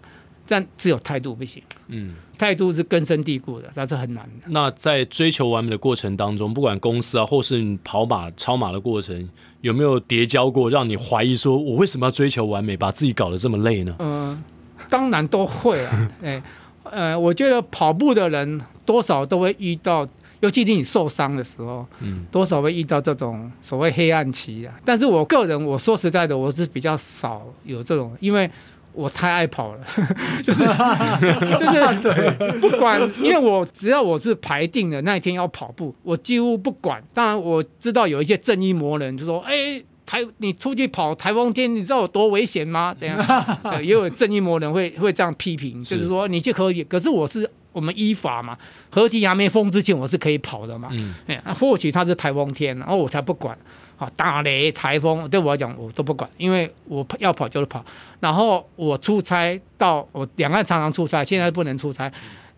[0.49, 1.63] 但只有态度不行。
[1.89, 4.47] 嗯，态度是根深蒂固的，那是很难的。
[4.49, 9.29] 那在追求完美的过程当中，不管公司啊，或是你跑马、超马的过程，
[9.61, 13.95] 有没有叠交过，让你怀疑说，我为什么要追求完美，把自己搞得这么累呢？
[13.99, 14.45] 嗯、呃，
[14.89, 16.11] 当然都会啊。
[16.25, 16.43] 哎，
[16.85, 20.09] 呃，我觉得跑步的人多少都会遇到。
[20.45, 24.75] 尤其是你受伤的时候，嗯，多少会遇到这种所谓黑暗期啊。
[24.85, 28.51] 但是我个人，我说实在的，我是比较少有这种，因为
[28.93, 29.81] 我太爱跑了，
[30.45, 30.61] 就是
[31.59, 37.03] 就是对，不管，因为我只要我是排定的那一天要跑步，我几乎不管。
[37.15, 42.95] 当然我知道有一些正义魔人就说，哎，台你出去跑台风天，你知道有多危险吗？
[43.01, 43.19] 这样，
[43.83, 47.51] 也有正义魔人会会这样批评，就是说你就可以，可是我是。
[47.75, 48.57] 我们依法嘛，
[48.91, 50.89] 河堤还没封之前，我是可以跑的嘛。
[50.93, 53.55] 嗯，哎，或许它是台风天，然后我才不管。
[53.97, 57.85] 好，打雷、台风对我来讲我都不管，因为我要跑就是跑。
[58.19, 62.11] 然后我出差到我两岸常常出差，现在不能出差，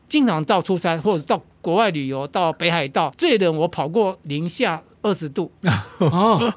[0.08, 5.50] 经常到出差或者到国外旅游，到北海道最冷我跑过零下二十度。
[5.98, 6.52] 哦，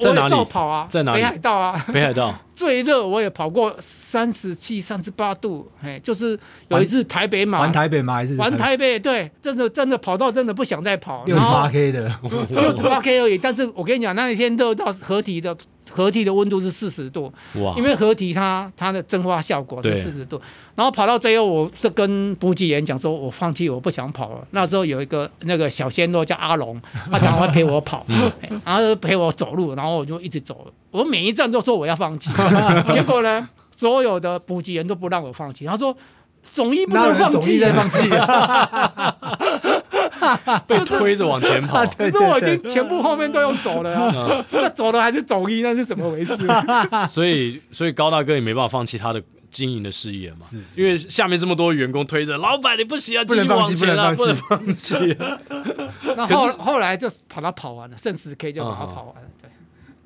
[0.00, 0.30] 在哪里？
[0.30, 1.20] 照跑啊，在哪里？
[1.20, 2.34] 北海道啊，北海道。
[2.58, 8.98] 最热我也跑过三十七、三十八度，哎，就是有一次台北马，玩台北马还是玩台北？
[8.98, 12.12] 对，真的真的跑到真的不想再跑，六十八 K 的，
[12.50, 13.38] 六十八 K 而已。
[13.38, 15.56] 但是我跟你讲，那一天热到合体的
[15.90, 17.74] 河堤的温度是四十度，哇！
[17.76, 20.40] 因为河堤它它的蒸发效果是四十度，
[20.74, 24.46] 然后跑到最后，我就跟补给员讲说，我放弃，我不想跑了。
[24.50, 26.80] 那时候有一个那个小鲜肉叫阿龙，
[27.10, 28.06] 他常常陪我跑，
[28.64, 30.66] 然后陪我走路，然后我就一直走。
[30.90, 32.30] 我每一站都说我要放弃，
[32.92, 35.64] 结果呢，所有的补给员都不让我放弃。
[35.64, 35.96] 他说。
[36.54, 37.98] 总医不能放弃，再放弃
[40.66, 41.86] 被推着往前跑。
[41.86, 46.36] 可是我已经前部后面都用走了啊，那走的还是走一，那是怎么回事？
[47.08, 50.46] 所以，所以高大哥也没办法放弃他的经营的事业嘛，
[50.76, 54.94] 因为下面这么多员工推着，老板你不行啊，继续往前啊，不能放弃。
[56.16, 59.28] 那后后来就把他跑完了，剩十 K 就把他跑完了。
[59.40, 59.50] 对。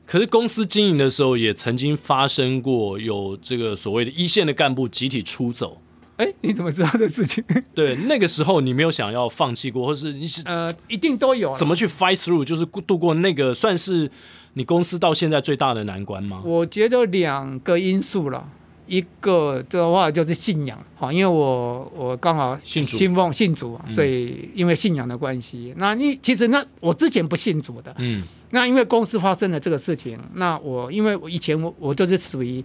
[0.06, 5.80] 可是公司经营的时候，也曾经发生过有这个所谓的一线的干部集体出走。
[6.18, 7.42] 哎，你怎么知道这事情？
[7.74, 11.54] 对，那个时候你没有想要放弃过，或是你是呃，一定都有。
[11.56, 14.08] 怎么去 fight through，就是度过那个算是
[14.52, 16.42] 你公司到现在最大的难关吗？
[16.44, 18.46] 我觉得两个因素了，
[18.86, 32.62] 一个的话就是信仰，好，因为我我刚好信信奉信主，所以因为信仰的关系，那你其实那我之前不信主的，嗯，那因为公司发生了这个事情，那我因为我以前我我就是属于。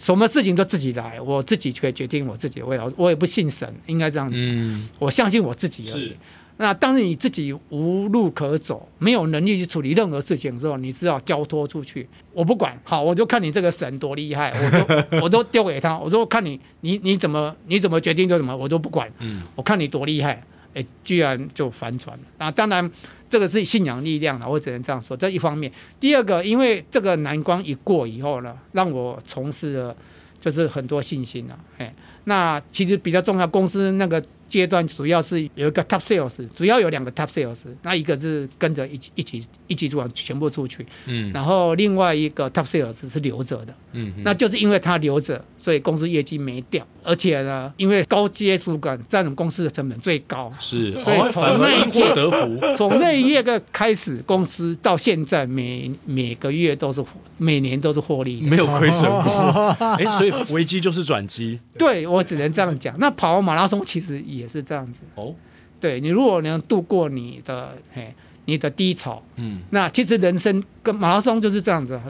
[0.00, 2.84] 什么事情都自己来，我自己可以决定我自己的未来。
[2.96, 4.40] 我也不信神，应该这样子。
[4.42, 6.08] 嗯，我相信我自己而已。
[6.08, 6.16] 是。
[6.56, 12.06] 那当你自己无路可走，没有能力去处理任何事情的时候，你只好交托出去。
[12.32, 19.10] 我不管，好，我就看你这个神多厉害，我都 我都丢给他，我说看你，你你怎么你怎么决定就怎么，我都不管。
[19.20, 20.42] 嗯，我看你多厉害，
[20.74, 22.24] 哎，居然就翻转了。
[22.38, 22.90] 那当然。
[23.30, 25.16] 这个是信仰力量了，我只能这样说。
[25.16, 29.96] 这一方面，第二个，因为这个难关一过以后呢，让我重拾了
[30.40, 31.56] 就是很多信心了。
[31.78, 31.94] 哎，
[32.24, 34.20] 那其实比较重要，公司那个。
[34.50, 57.00] 阶段主要是有一个 top sales，主要有两个 top sales，那一个是跟着一起一起一起做全部出去，嗯，然后另外一个 top sales 是留着的，嗯，那就是因为他留着，所以公司业绩没掉，而且呢，因为高阶主管占了公司的成本最高，是，所以从那一天得福，从那一夜个开始，公司到现在每每个月都是
[57.38, 59.08] 每年都是获利，没有亏损。
[59.08, 62.94] 过，哎，所以危机就是转机，对我只能这样讲。
[62.98, 64.39] 那跑马拉松其实也。
[64.40, 65.34] 也是这样子哦，
[65.78, 68.12] 对，你如果能度过你的嘿，
[68.46, 72.00] 你的低潮，嗯，那其实人生跟马拉松就是这样子，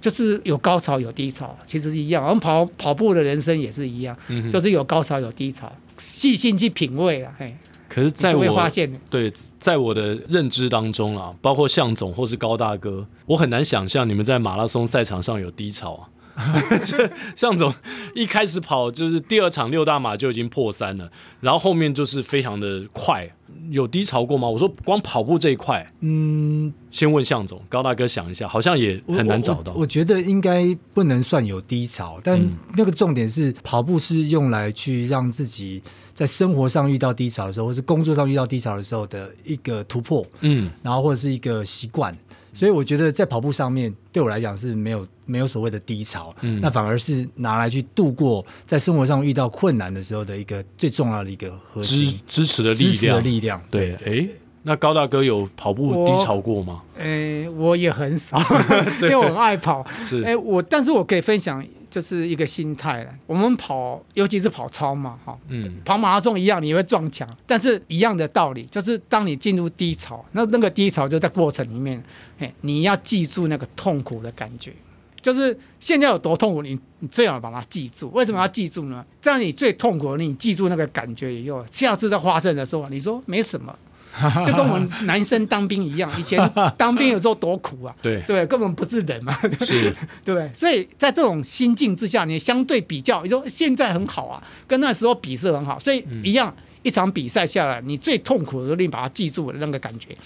[0.00, 2.24] 就是有高潮有低潮，其实是一样。
[2.24, 7.54] 我们跑跑步的人生也是一样，嗯，就是有高潮有低潮，细心去品味啊，嘿。
[7.88, 16.08] 可是在我发现，对，在我的认知当中啊，包括向总或是高大哥，我很难想象你们在马拉松赛场上有低潮啊。
[17.36, 17.72] 象总
[18.14, 21.10] 一开始跑就是第二场六大马就已经破三了，
[21.40, 23.28] 然后后面就是非常的快，
[23.70, 24.48] 有低潮过吗？
[24.48, 29.72] 我说光跑步这一块，嗯，先问向总，高大哥想一下，好像也很难找到。
[29.74, 32.40] 我觉得应该不能算有低潮，但
[32.76, 35.82] 那个重点是跑步是用来去让自己
[36.14, 42.16] 在生活上遇到低潮的时候，或是工作上遇到低潮的时候的一个突破，嗯，然后或者是一个习惯。
[42.52, 52.90] 所以我觉得在跑步上面，对我来讲是没有没有所谓的低潮，嗯，那反而是拿来去度过在生活上遇到困难的时候的一个最重要的一个核心支支持的力量。
[52.90, 54.28] 支持的力量，对，哎，
[54.62, 56.82] 那高大哥有跑步低潮过吗？
[56.98, 58.38] 哎，我也很少，
[59.02, 59.84] 因为我很爱跑。
[60.04, 61.64] 是，哎，我但是我可以分享。
[61.92, 63.14] 就是一个心态了。
[63.26, 72.02] 我们跑，尤其是跑超嘛，哈，嗯，跑马拉松一样，你会撞墙，但是一样的道理，就是当你进入低潮，那那个低潮就在过程里面，
[72.38, 74.72] 嘿，你要记住那个痛苦的感觉，
[75.20, 78.10] 就是现在有多痛苦，你你最好把它记住。
[78.12, 79.04] 为什么要记住呢？
[79.20, 83.76] 这样你最痛苦，你记住那个感觉以后，下次再发生的时候，你说没什么。
[84.46, 86.38] 就跟我们男生当兵一样，以前
[86.76, 88.22] 当兵有时候多苦啊， 对。
[88.26, 89.34] 对，根本不是人嘛，
[89.64, 89.94] 是，
[90.24, 100.16] 对，所以在这种心境之下，你相对比较，你说现在很好啊，跟那时候比是很好，所以一样，一场比赛下来，你最痛苦的时候，你把它记住的那个感觉，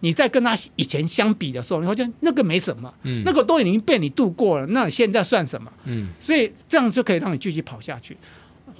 [0.00, 5.70] 你在跟他以前相比的时候，你会觉得那个没什么，嗯，那个都已经被你度过了，那你现在算什么？
[5.84, 8.16] 嗯，所以这样就可以让你继续跑下去，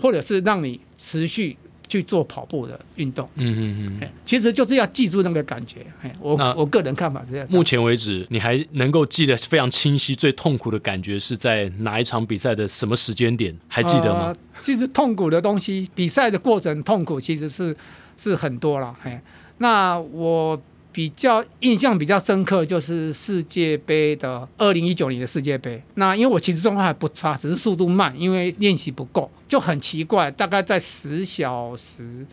[0.01, 1.57] 或者是让你持续。
[1.89, 5.87] 去做跑步的运动，嗯嗯嗯，其实就是要记住那个感觉。
[6.21, 7.47] 我我个人看法是这样。
[7.51, 13.57] 目前为止，你还能够记得非常清晰，最痛苦的感觉是在哪一场比赛的什么时间点？
[13.69, 14.27] 还记得吗？
[14.27, 17.77] 呃，其实痛苦的东西，比赛的过程痛苦其实是
[18.17, 18.95] 是很多了。
[19.03, 19.21] 嘿，
[19.59, 20.61] 那我。
[20.95, 25.83] 比较印象比较深刻就是世界杯的二零一九年的世界杯。
[25.97, 30.31] 那因为我其实状况还不差，只是速度慢，因为练习不够，就很奇怪。
[30.31, 32.25] 大概在十小时，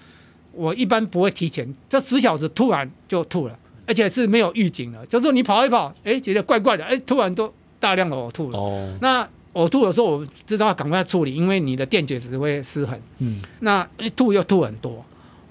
[0.51, 3.57] 我一般不会提前，这十小时突然就吐了，
[3.87, 8.59] 而且是没有预警的，就是说你跑一跑，哎，觉得怪怪的，哎，突然都大量的呕吐了。
[8.59, 12.97] 哦，那呕吐的时候，我知道要赶快处理，因为你的电解质会失衡。
[13.17, 15.03] 嗯，那一吐又吐很多，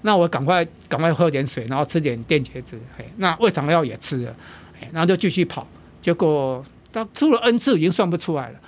[0.03, 2.77] 那我赶快赶快喝点水，然后吃点电解质。
[2.97, 4.35] 嘿，那胃肠药也吃了，
[4.91, 5.67] 然后就继续跑。
[6.01, 8.59] 结果他吐了 N 次，已经算不出来了。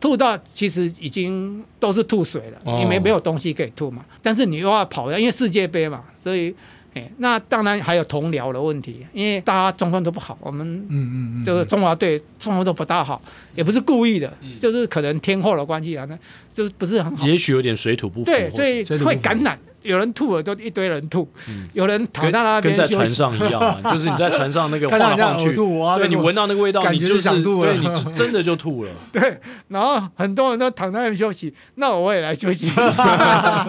[0.00, 4.02] 吐到其实已经都是吐水了，因为没有东西可以吐嘛。
[4.22, 6.54] 但是你又要跑，因为世界杯嘛，所以，
[6.94, 13.20] 哎，那当然还有同僚的问题，因为大家状况都不好，我们嗯嗯嗯，就是中华队状况都不大好，
[13.54, 16.18] 也不是故意的，就是可能天后的关系啊，那
[16.54, 17.26] 就是不是很好。
[17.28, 19.58] 也许有点水土不服，对，所以会感染。
[19.82, 21.28] 有人吐了，都一堆人吐。
[21.48, 28.90] 嗯、有人躺在那边，跟在船上一样、啊， 就是你在船上那个晃来晃去，对，你闻到那个味道，感觉就是想吐了，对，你真的就吐了。
[29.12, 33.68] 对，然后很多人都躺在那边休息，那我也来休息一下。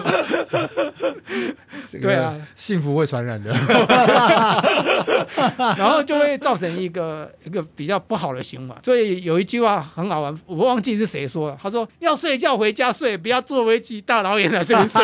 [2.00, 3.50] 对啊，幸福会传染的。
[5.76, 8.76] 然后就会造成一个一个比较不好的循环。
[8.82, 15.02] 所以有一句话很好玩，我忘记是谁说的，他说：“要睡觉回家睡，不要坐飞机大老远来这边睡。”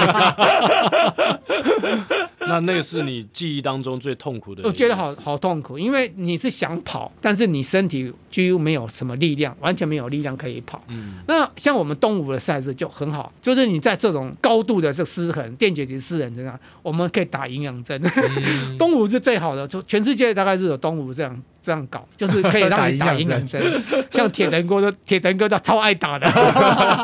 [2.49, 4.63] 那那个是你记忆当中最痛苦的？
[4.65, 10.83] 我觉得好好痛苦，因为你是想跑，但是你身体几乎没有什么力量，完全没有力量可以跑。
[10.89, 18.01] 嗯，那像我们东吴的赛事就很好，就是你在这种高度的这失衡、电解质失衡这样，我们可以打营养针。
[18.03, 21.43] 嗯、 东吴是最好的，就全世界大概是有东吴这样。
[21.69, 23.63] 这样搞就是可以让你打营养针，
[24.11, 26.27] 像铁人哥的铁人哥都超爱打的，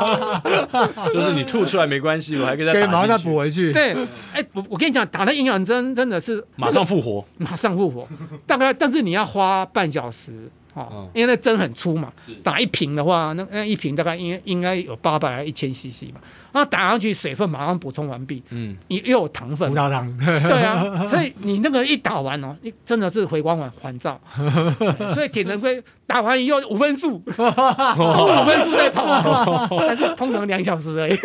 [1.13, 3.71] 就是你吐出来没关系，我还可以再打马上补回去。
[3.71, 3.95] 对，
[4.33, 8.07] 哎，我我跟你讲，打那营养针真的是马上复活，马上复活。
[8.47, 12.11] 大概但是你要花半小时哦，因为那针很粗嘛，
[12.41, 16.19] 打一瓶的话，那那一瓶大概应该应该有八百一千 CC 吧。
[16.55, 18.41] 然后打上去，水分马上补充完毕。
[18.49, 20.17] 嗯，你又有糖分，葡萄糖。
[20.47, 24.17] 对啊， 所以你那个一打完哦，你真的是回光返返照。
[25.13, 31.17] 所以铁人龟打完以后五分速，五分速再跑，但是通常两小时而已。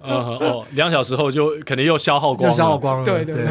[0.00, 3.04] 哦，两小时后就可能又消耗光了，消耗光了。
[3.04, 3.46] 对对对。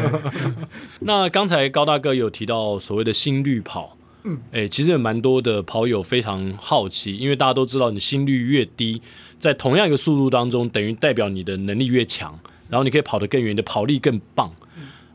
[1.00, 3.94] 那刚才高大哥有提到所谓的心率跑，
[4.24, 9.02] 嗯，哎，其实有蛮多的跑友非常好奇，因为大家都知道，你心率越低。
[9.42, 12.32] 在同样一个速度当中，等于代表你的能力越强，
[12.68, 14.48] 然后你可以跑得更远，你的跑力更棒。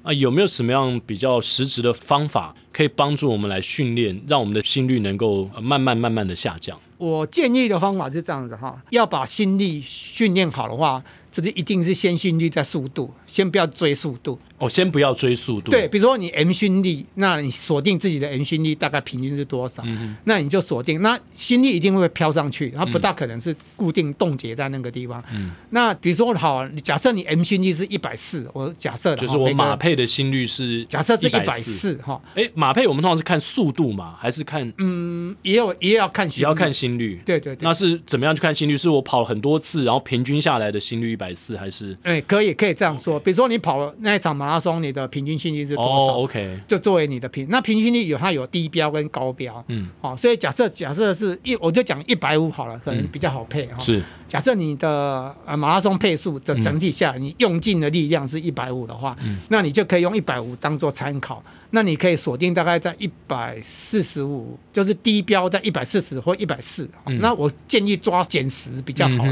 [0.04, 6.78] 啊，有没有什么样比较实质的方法可以帮助我们来训练，让我们的心率能够慢慢慢慢的下降？
[6.98, 11.02] 我建议的方法是这样子哈，要把心力训练好的话，
[11.38, 14.40] 就是一定是先心率再速度，先不要追速度。
[14.58, 15.70] 哦，先不要追速度。
[15.70, 19.84] 对，比如说你 M 心率，那你锁定自己的 M 心率大概平均是多少？
[20.24, 25.24] 那你就锁定，那心率一定会飘上去，它不大可能是固定冻结在那个地方。
[25.32, 25.52] 嗯。
[25.70, 32.20] 那比如说好，假设你 M 心率是一百四，我假设就是我马配的心率是假设是一百四哈。
[32.34, 34.74] 哎，马配我们通常是看速度嘛，还是看？
[34.80, 37.22] 嗯，也有也要看心率，也要看心率。
[37.24, 37.60] 对对对。
[37.62, 38.76] 那是怎么样去看心率？
[38.76, 41.98] 是我跑了很多次，然后平均下来的心率一百四，还是？
[42.04, 43.20] 哎，可以可以这样说。
[43.20, 53.80] 比如说你跑那一场马拉松，你的平均心率是多少？OK，就作为你的平，那平均心率有它有低标跟高标，嗯，好，所以假设假设是一，我就讲一百五好了，可能比较好配哈。
[53.80, 59.16] 是，假设你的呃马拉松配速的整体下，你用尽的力量是一百五的话，
[59.50, 66.88] 那你就可以用一百五当做参考，那你可以锁定大概在一百四十五，就是低标在一百四十或一百四。
[67.20, 69.26] 那我建议抓减十比较好，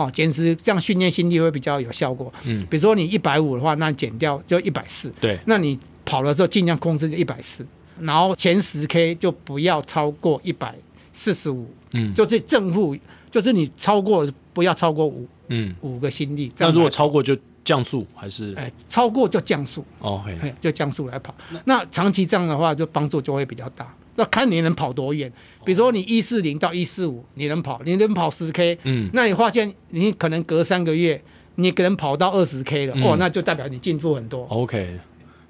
[0.00, 2.32] 哦，减十这样训练心率会比较有效果。
[2.44, 5.12] 嗯，比如说你一百五的话，那减掉就一百四。
[5.20, 5.38] 对。
[5.44, 7.66] 那你跑的时候尽量控制一百四，
[8.00, 10.74] 然后前十 K 就不要超过一百
[11.12, 12.96] 四十五，嗯，就是正负，
[13.30, 16.50] 就是你超过不要超过五，嗯，五个心率。
[16.56, 18.54] 那如果超过就降速还是？
[18.54, 19.84] 哎，超过就降速。
[19.98, 21.34] 哦，嘿，就降速来跑。
[21.50, 23.94] 那，那长期这样的话，就帮助就会比较大。
[24.16, 25.32] 那看你能跑多远，
[25.64, 31.22] 比如说你一四零到一四五，你能跑，你能跑十 K，嗯，那你发现你可能隔三个月，
[31.56, 34.44] 你可能跑到二十 K 了，嗯、哦，那就代表你进步很多。
[34.46, 34.98] OK。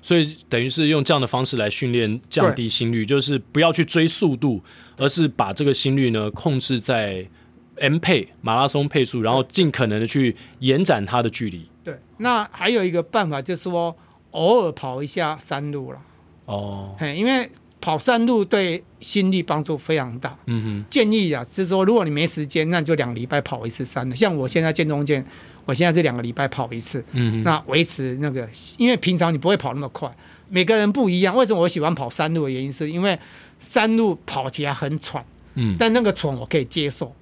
[0.02, 4.58] 所以等于是用这样的方式来训练降低心率，就是不要去追速度，
[4.96, 7.22] 而是把这个心率呢控制在
[7.76, 11.68] M 配马拉松配速，然后尽可能的去延展它的距离。
[11.84, 13.94] 对，那还有一个办法就是说
[14.30, 15.98] 偶尔跑一下山路了。
[16.46, 17.50] 哦，嘿因为
[17.80, 20.36] 跑山路对心率帮助非常大。
[20.46, 24.14] 嗯哼，建议啊，是说如果你没时间，那你就两个礼拜跑一次山路。
[24.14, 25.24] 像我现在建中健。
[25.66, 30.10] 我现在是两个礼拜跑一次，嗯哼，那维持那个，因为平常你不会跑那么快，
[30.48, 31.36] 每个人不一样。
[31.36, 33.16] 为什么我喜欢跑山路的原因，是因为
[33.60, 35.24] 山路跑起来很喘，
[35.54, 37.14] 嗯，但那个喘我可以接受。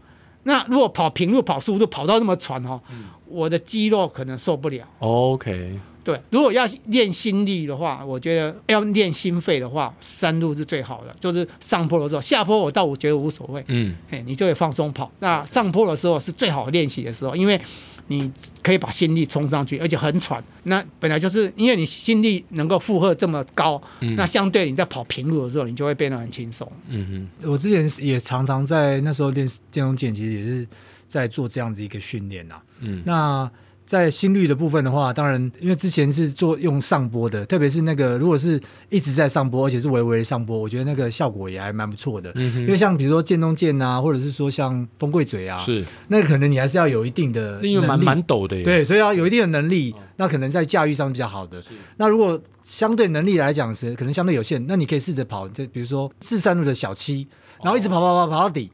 [0.44, 4.86] 那如果跑平路、跑速度跑到那么喘哦，嗯、我的肌肉可能受不了。
[5.00, 5.78] OK，
[6.08, 11.14] 对，如果要练心力的话，我觉得要练心肺的话，山路是最好的。
[11.20, 13.62] 就是上坡的时候，下坡我倒我觉得无所谓。
[13.66, 15.12] 嗯，哎，你就会放松跑。
[15.18, 17.60] 那上坡的时候是最好练习的时候，因为
[18.06, 18.32] 你
[18.62, 20.42] 可以把心力冲上去，而且很喘。
[20.62, 26.66] 那本来就是因为你心力能够负荷这么高，嗯、那相对你在跑平路的时候，你就会变得很轻松。
[26.88, 30.66] 嗯哼，我之前也常常在那时候练电动健，其实也是
[31.06, 32.54] 在做这样子一个训练呐。
[32.80, 33.50] 嗯，那。
[33.88, 38.60] 在心率的部分的话，当然，因为之前是做用上波的，特别是那个如果是
[38.90, 42.30] 一直在上波，而且是微微上波，我觉得那个效果也还蛮不错的。
[42.34, 51.62] 因为像比如说剑东剑啊，或者是说像风柜嘴啊，是那个可能你还是要有一定的，因为蛮蛮陡的，对，所以要有一定的能力，哦、那可能在驾驭上比较好的。
[51.96, 57.26] 那如果相对能力来讲是可能相对有限，那你可以试着跑，就比如说至善路的小七，
[57.62, 58.70] 然后一直跑跑跑跑到底。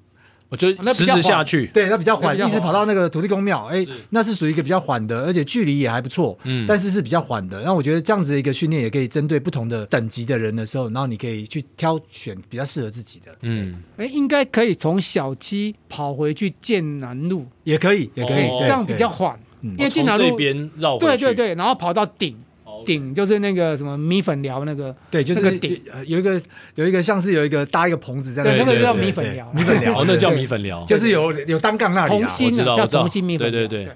[0.55, 7.59] 我就直直下去，对，那比较缓，一直跑到那个土地公庙，哎，那是属于一个比较缓的，而且距离也还不错，嗯，但是是比较缓的。
[7.59, 22.37] 然后我觉得这样子的一个训练也可以针对不同的等级的人的时候，然后你可以去挑选比较适合自己的，嗯，哎，应该可以从小七跑回去剑南路，也可以，也可以，这样比较缓，因为剑南路这边绕，对对对，然后跑到顶。
[22.85, 26.41] 顶就是那个什么米粉寮那个，对，就是个顶，有一个
[26.75, 33.89] 有一个像是有一个搭一个棚子在那，那个叫米粉寮，米粉寮，哦，那叫米粉寮，就是有有单杠那里，同心的叫同心米粉，对对对，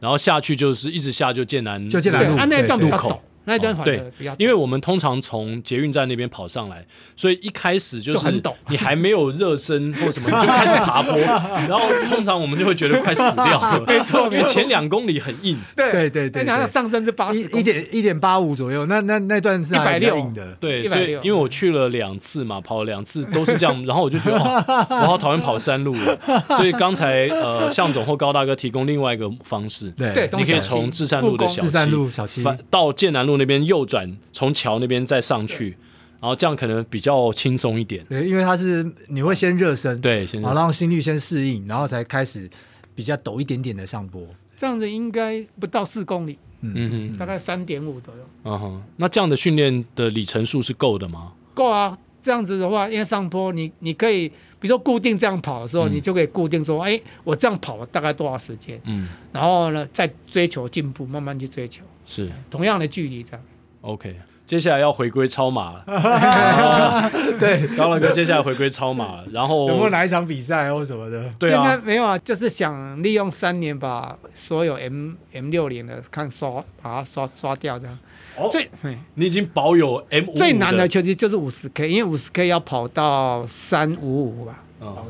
[0.00, 3.22] 然后下去就是一直下就剑南，就剑南路，那段路口。
[3.46, 4.02] 那一段对，
[4.38, 6.84] 因为我们通常从捷运站那边跑上来，
[7.14, 11.18] 所以一开始就是你还没有热身或什么，你就开始爬坡，
[11.68, 13.84] 然后通常我们就会觉得快死掉了。
[13.86, 15.58] 没错，因为前两公里很硬。
[15.76, 18.86] 对对对，对，那上升是八十，一点一点八五左右。
[18.86, 20.56] 那那那段是一百六的。
[20.58, 26.18] 对，所以因为我去了两次嘛，跑了两次都是这样，然后我就觉得 哦，我好讨厌跑山路了。
[26.56, 33.33] 所以刚才呃，向总或高大哥提供另外一个方式，对，你可以从至善路的小七到剑南路。
[33.36, 35.76] 那边右转，从桥那边再上去，
[36.20, 38.04] 然后这样可能比较轻松一点。
[38.06, 42.48] 对，因为它是你会先热身，对，先好让心率先适应，然后才开始
[42.94, 44.26] 比较陡一点点的上坡。
[44.56, 46.72] 这样子应该不到四公里，嗯
[47.12, 48.20] 嗯，大概三点五左右。
[48.44, 51.32] 嗯哼，那这样的训练的里程数是够的吗？
[51.52, 54.28] 够啊，这样子的话，因为上坡你你可以，
[54.60, 58.80] 比如说固定这样跑的时候，嗯、你就可以固定说，哎，我这样跑大概多少时间？
[58.84, 63.40] 嗯，然后呢，再追求进步，慢慢去追求，是同样的距离这样。
[63.80, 67.10] OK，接下来要回归超马了。
[67.38, 71.30] 对，高老哥，接下来回归超马，然后有没有哪一场比赛或什么的？
[71.38, 77.98] 对啊，应该没有啊，就是想利用三年把所有 M M 六零的看刷，把它刷刷掉这样。
[78.36, 78.68] 哦，最
[79.14, 84.62] 你已经保有 M 最难的球技就是五十 K，因为五十 K 要跑到三五五吧。
[84.80, 85.04] 哦，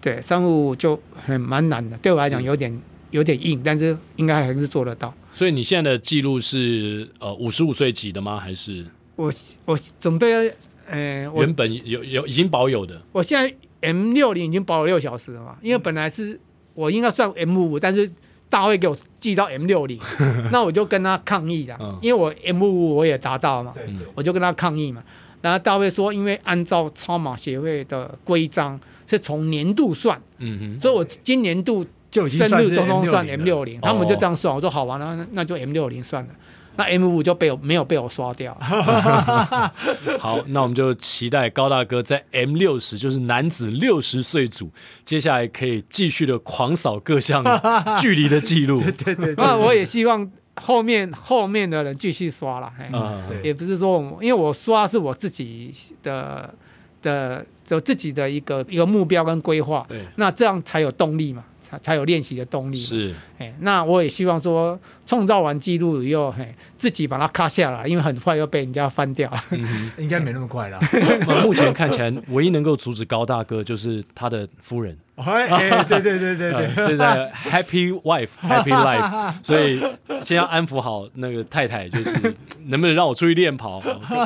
[0.00, 2.80] 对，三五五就很蛮难的，对我来讲有点
[3.10, 5.12] 有点硬，但是应该还是做得到。
[5.32, 8.38] 所以你现在的记录是呃五十五岁级的吗？
[8.38, 8.84] 还是
[9.16, 9.32] 我
[9.64, 10.52] 我准备
[10.86, 13.00] 呃原本有有已经保有的？
[13.12, 15.56] 我现在 M 六零已经保有六小时了嘛？
[15.62, 16.38] 因为本来是
[16.74, 18.10] 我应该算 M 五，但是
[18.50, 19.98] 大会给我寄到 M 六零，
[20.52, 25.02] 那我就跟他抗议了，嗯、因为我 M 五我也达到嘛，对对对，我就跟他抗议嘛。
[25.40, 31.86] 然后大卫说，因为按照超马协会的规章是从年度算，嗯哼，所以我今年度。
[32.12, 36.30] 就深入东东算 M 六零，他们就这样算，我说好吧，那那就 M 六零算了，
[36.76, 38.54] 那 M 五就被我没有被我刷掉。
[40.20, 44.70] 好，那我们就期待高大哥在 M 六十，就是男子六十岁组，
[45.06, 47.42] 接下来可以继续的狂扫各项
[47.98, 48.82] 距离的记录。
[48.82, 56.52] 对对对，那我也希望后面后面的人继续刷了，嗯，也不是说因为我刷是我自己的
[57.00, 61.42] 的就自己的一个一个目标跟规划，对，那这样才有动力嘛。
[61.78, 62.76] 才有练习的动力。
[62.76, 69.32] 是，哎，那我也希望说，创造完记录以后，嘿，自己把它卡下来，因为很快又被人家翻掉。
[69.50, 70.78] 嗯， 应该没那么快了。
[71.44, 74.96] 目前看起来，唯一能够阻止高大哥就是他的夫人。
[75.14, 79.78] 哎，对对对对对，现在 Happy Wife Happy Life，所以
[80.24, 82.18] 先要安抚好那个太太，就是
[82.66, 83.80] 能不能让我出去练跑？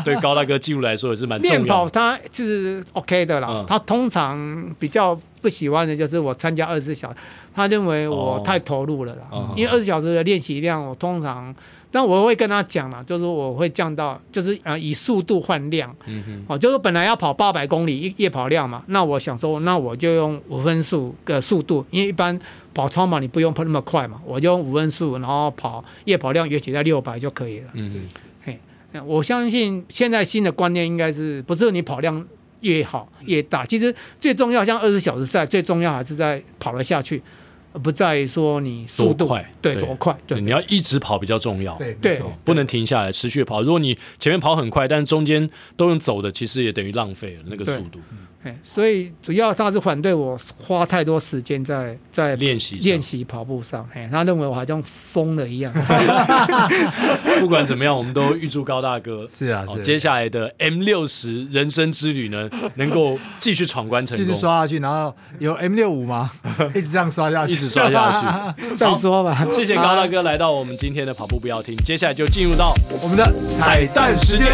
[0.05, 1.57] 对高大哥记录来说也是蛮重要。
[1.57, 5.19] 练跑他是 OK 的啦，他通常比较。
[5.47, 7.17] 不喜欢的就是我参加二十四小时，
[7.55, 9.23] 他认为我太投入了啦。
[9.31, 11.55] 哦、因为二十四小时的练习量，我通常，
[11.89, 15.95] 但我会跟他讲啦，就是我会降到，就是呃以速度换量。
[16.07, 22.37] 嗯哼，哦，就是本来要跑八百公里夜跑量嘛，那我想说，那我就用五分速的速度，因为一般
[22.75, 27.67] 跑超马你不用跑那么快嘛，我就用五分速，然后跑夜跑量也许在六百就可以了。
[27.75, 28.01] 嗯哼，
[28.47, 32.27] 嘿，我相信现在新的观念应该是不是你跑量。
[32.61, 37.23] 越好越大，其实最重要，像二十小时赛最重要还是在跑了下去，
[37.83, 43.63] 不在于说你速度快，对多快，对，你要一直跑比较重要，对对，不能停下来持续跑。
[43.63, 48.01] 如果你前面跑很快，但中间都用走的，其实也等于浪费了那个速度。
[48.63, 55.73] 所以主要他是反对我花太多时间在在练习练习跑步上，嘿，他认为我好像疯了一样。
[57.41, 66.31] 不管怎么样，我们都预祝高大哥是啊，是接下来的 M 六十人生之旅呢，能够继续闯关成功，继续刷下去，然后有 M 六五吗？
[66.75, 69.47] 一直这样刷下去，一直刷下去， 再说吧。
[69.53, 74.47] 谢谢高大哥来到我们今天的跑步不要停，接下来就进入到我们的彩蛋时间。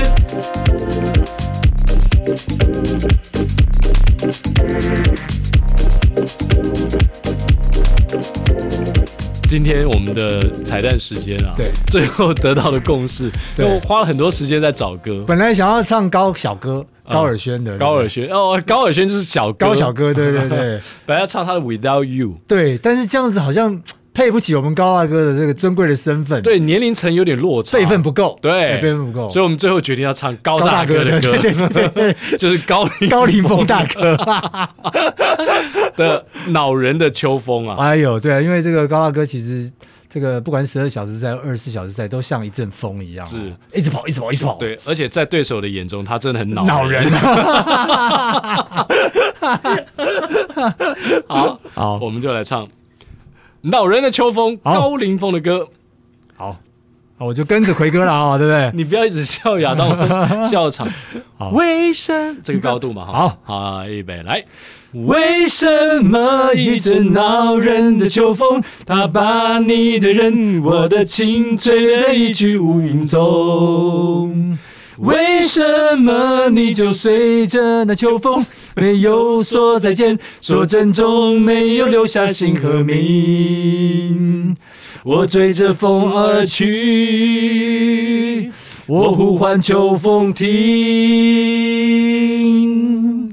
[9.48, 13.24] 今天我们的彩蛋时间啊，对，最后得到的共识，
[13.58, 15.24] 因为我花了很多时间在找歌。
[15.26, 23.82] 本来想要唱高小哥高尔轩的，高尔轩哦，高尔轩就是小高小哥，对对对， 本来要唱他的 Without You，对，但是这样子好像。
[24.14, 31.02] 配不起我们高大哥的这个尊贵的身份，对，年龄层有点落差，辈分不够，对，辈分不够，所以我们最后决定要唱高大哥。
[31.04, 34.16] 的歌， 对对对，就是高高凌风大哥。
[35.96, 37.76] 的恼人的秋风啊！
[37.78, 39.70] 哎呦，对啊，因为这个高大哥其实
[40.08, 43.52] 这个不管十二小时赛、二十四小时赛，都像一阵风一样，是。
[43.74, 44.54] 一直跑，一直跑，一直跑。
[44.56, 47.06] 对，而且在对手的眼中，他真的很恼恼人。
[51.28, 51.58] 好。
[51.74, 52.66] 好，我们就来唱。
[53.62, 55.68] 恼人的秋风，高凌风的歌，
[56.36, 56.56] 好，
[57.16, 58.70] 好，我就跟着奎哥了啊， 对不对？
[58.74, 59.88] 你不要一直笑亚当
[60.44, 60.88] 笑场。
[61.38, 63.06] 好，为什这个高度嘛？
[63.06, 64.44] 好好，预备来。
[64.92, 74.58] 为什么一阵恼人的秋风，它把你的人，我的情吹得一去无影踪？
[74.98, 78.44] 为什么你就随着那秋风，
[78.76, 84.56] 没有说再见，说珍重，没有留下姓和名？
[85.04, 86.68] 我追着风而去，
[88.86, 90.48] 我呼唤秋风停。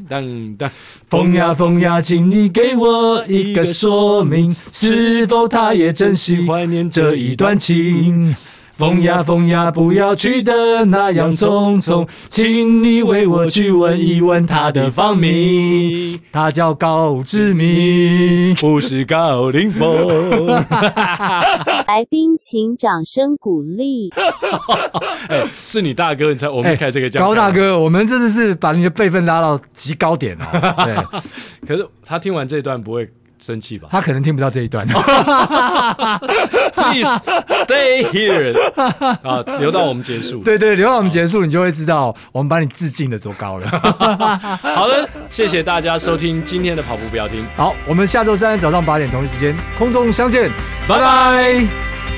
[0.08, 0.72] 当当，
[1.08, 8.36] 风呀风呀，请你给我一个说明，是否他也真心怀念这一段情？
[8.80, 16.18] 风呀风呀，不要去的那样匆匆，请你为我去问一问他的芳名。
[16.32, 20.48] 他叫高志明，不是高凌风。
[21.88, 24.10] 来宾请掌声鼓励。
[25.28, 30.48] 哎，是你大哥，你才我们开这个叫高大哥，我们这次是把你的辈分拉到极高点了。
[30.86, 30.96] 对，
[31.68, 33.10] 可是他听完这段不会。
[33.40, 33.88] 生气吧？
[33.92, 34.88] 他可能听不到这一段。
[36.74, 37.10] Please
[37.66, 38.54] stay here
[39.24, 40.44] 啊，留到我们结束。
[40.44, 43.68] 对对，留到我们结束，你就会知道我们把你致敬的多高了。
[44.76, 47.46] 好的，谢谢大家收听今天的跑步不要停。
[47.56, 50.50] 好，我们下周三早上八点同一时间空中相见，
[50.88, 52.09] 拜拜。